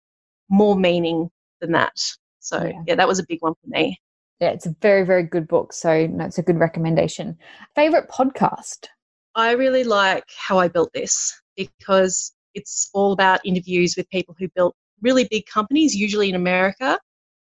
more 0.50 0.76
meaning 0.76 1.30
than 1.62 1.72
that. 1.74 1.98
So 2.40 2.64
Yeah. 2.64 2.84
yeah, 2.88 2.96
that 2.96 3.08
was 3.08 3.20
a 3.20 3.26
big 3.28 3.42
one 3.42 3.54
for 3.54 3.68
me. 3.68 4.00
Yeah, 4.40 4.50
it's 4.50 4.66
a 4.66 4.76
very, 4.82 5.06
very 5.06 5.24
good 5.24 5.48
book. 5.48 5.74
So 5.74 6.08
that's 6.18 6.38
a 6.38 6.44
good 6.44 6.60
recommendation. 6.60 7.38
Favorite 7.74 8.10
podcast? 8.10 8.88
I 9.34 9.52
really 9.52 9.84
like 9.84 10.26
how 10.38 10.60
I 10.60 10.68
built 10.68 10.92
this 10.94 11.42
because 11.56 12.34
it's 12.56 12.90
all 12.94 13.12
about 13.12 13.46
interviews 13.46 13.96
with 13.96 14.10
people 14.10 14.36
who 14.40 14.48
built 14.56 14.76
really 15.02 15.28
big 15.30 15.46
companies, 15.46 15.96
usually 15.96 16.30
in 16.30 16.36
America, 16.36 17.00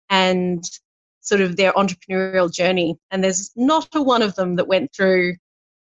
and 0.10 0.64
sort 1.22 1.42
of 1.42 1.56
their 1.56 1.74
entrepreneurial 1.74 2.52
journey. 2.52 2.98
And 3.12 3.24
there's 3.24 3.52
not 3.56 3.88
a 3.96 4.02
one 4.02 4.22
of 4.22 4.36
them 4.36 4.56
that 4.58 4.68
went 4.68 4.94
through 4.96 5.36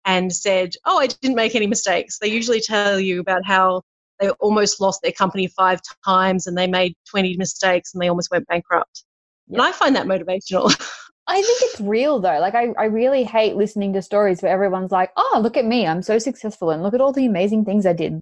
and 0.06 0.34
said, 0.34 0.74
Oh, 0.86 1.00
I 1.00 1.08
didn't 1.08 1.36
make 1.36 1.56
any 1.56 1.68
mistakes. 1.68 2.18
They 2.20 2.28
usually 2.28 2.62
tell 2.62 3.00
you 3.00 3.20
about 3.20 3.46
how 3.46 3.84
they 4.20 4.30
almost 4.32 4.82
lost 4.82 5.02
their 5.02 5.12
company 5.12 5.48
five 5.48 5.80
times 6.06 6.48
and 6.48 6.58
they 6.58 6.68
made 6.68 6.96
20 7.10 7.38
mistakes 7.38 7.94
and 7.94 8.02
they 8.02 8.10
almost 8.10 8.32
went 8.32 8.48
bankrupt. 8.48 9.04
And 9.50 9.62
I 9.62 9.72
find 9.72 9.96
that 9.96 10.08
motivational. 10.08 10.70
I 11.28 11.42
think 11.44 11.58
it's 11.62 11.80
real 11.80 12.20
though. 12.20 12.40
Like 12.40 12.56
I, 12.56 12.70
I 12.78 12.86
really 12.86 13.24
hate 13.24 13.56
listening 13.56 13.94
to 13.94 14.02
stories 14.02 14.42
where 14.42 14.52
everyone's 14.52 14.92
like, 14.92 15.12
"Oh, 15.16 15.40
look 15.44 15.58
at 15.58 15.66
me, 15.66 15.86
I'm 15.86 16.02
so 16.02 16.18
successful, 16.18 16.72
and 16.72 16.82
look 16.82 16.96
at 16.96 17.02
all 17.02 17.14
the 17.14 17.28
amazing 17.28 17.66
things 17.66 17.86
I 17.86 17.94
did." 17.94 18.20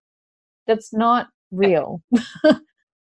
That's 0.68 0.94
not 0.94 1.28
real. 1.52 2.02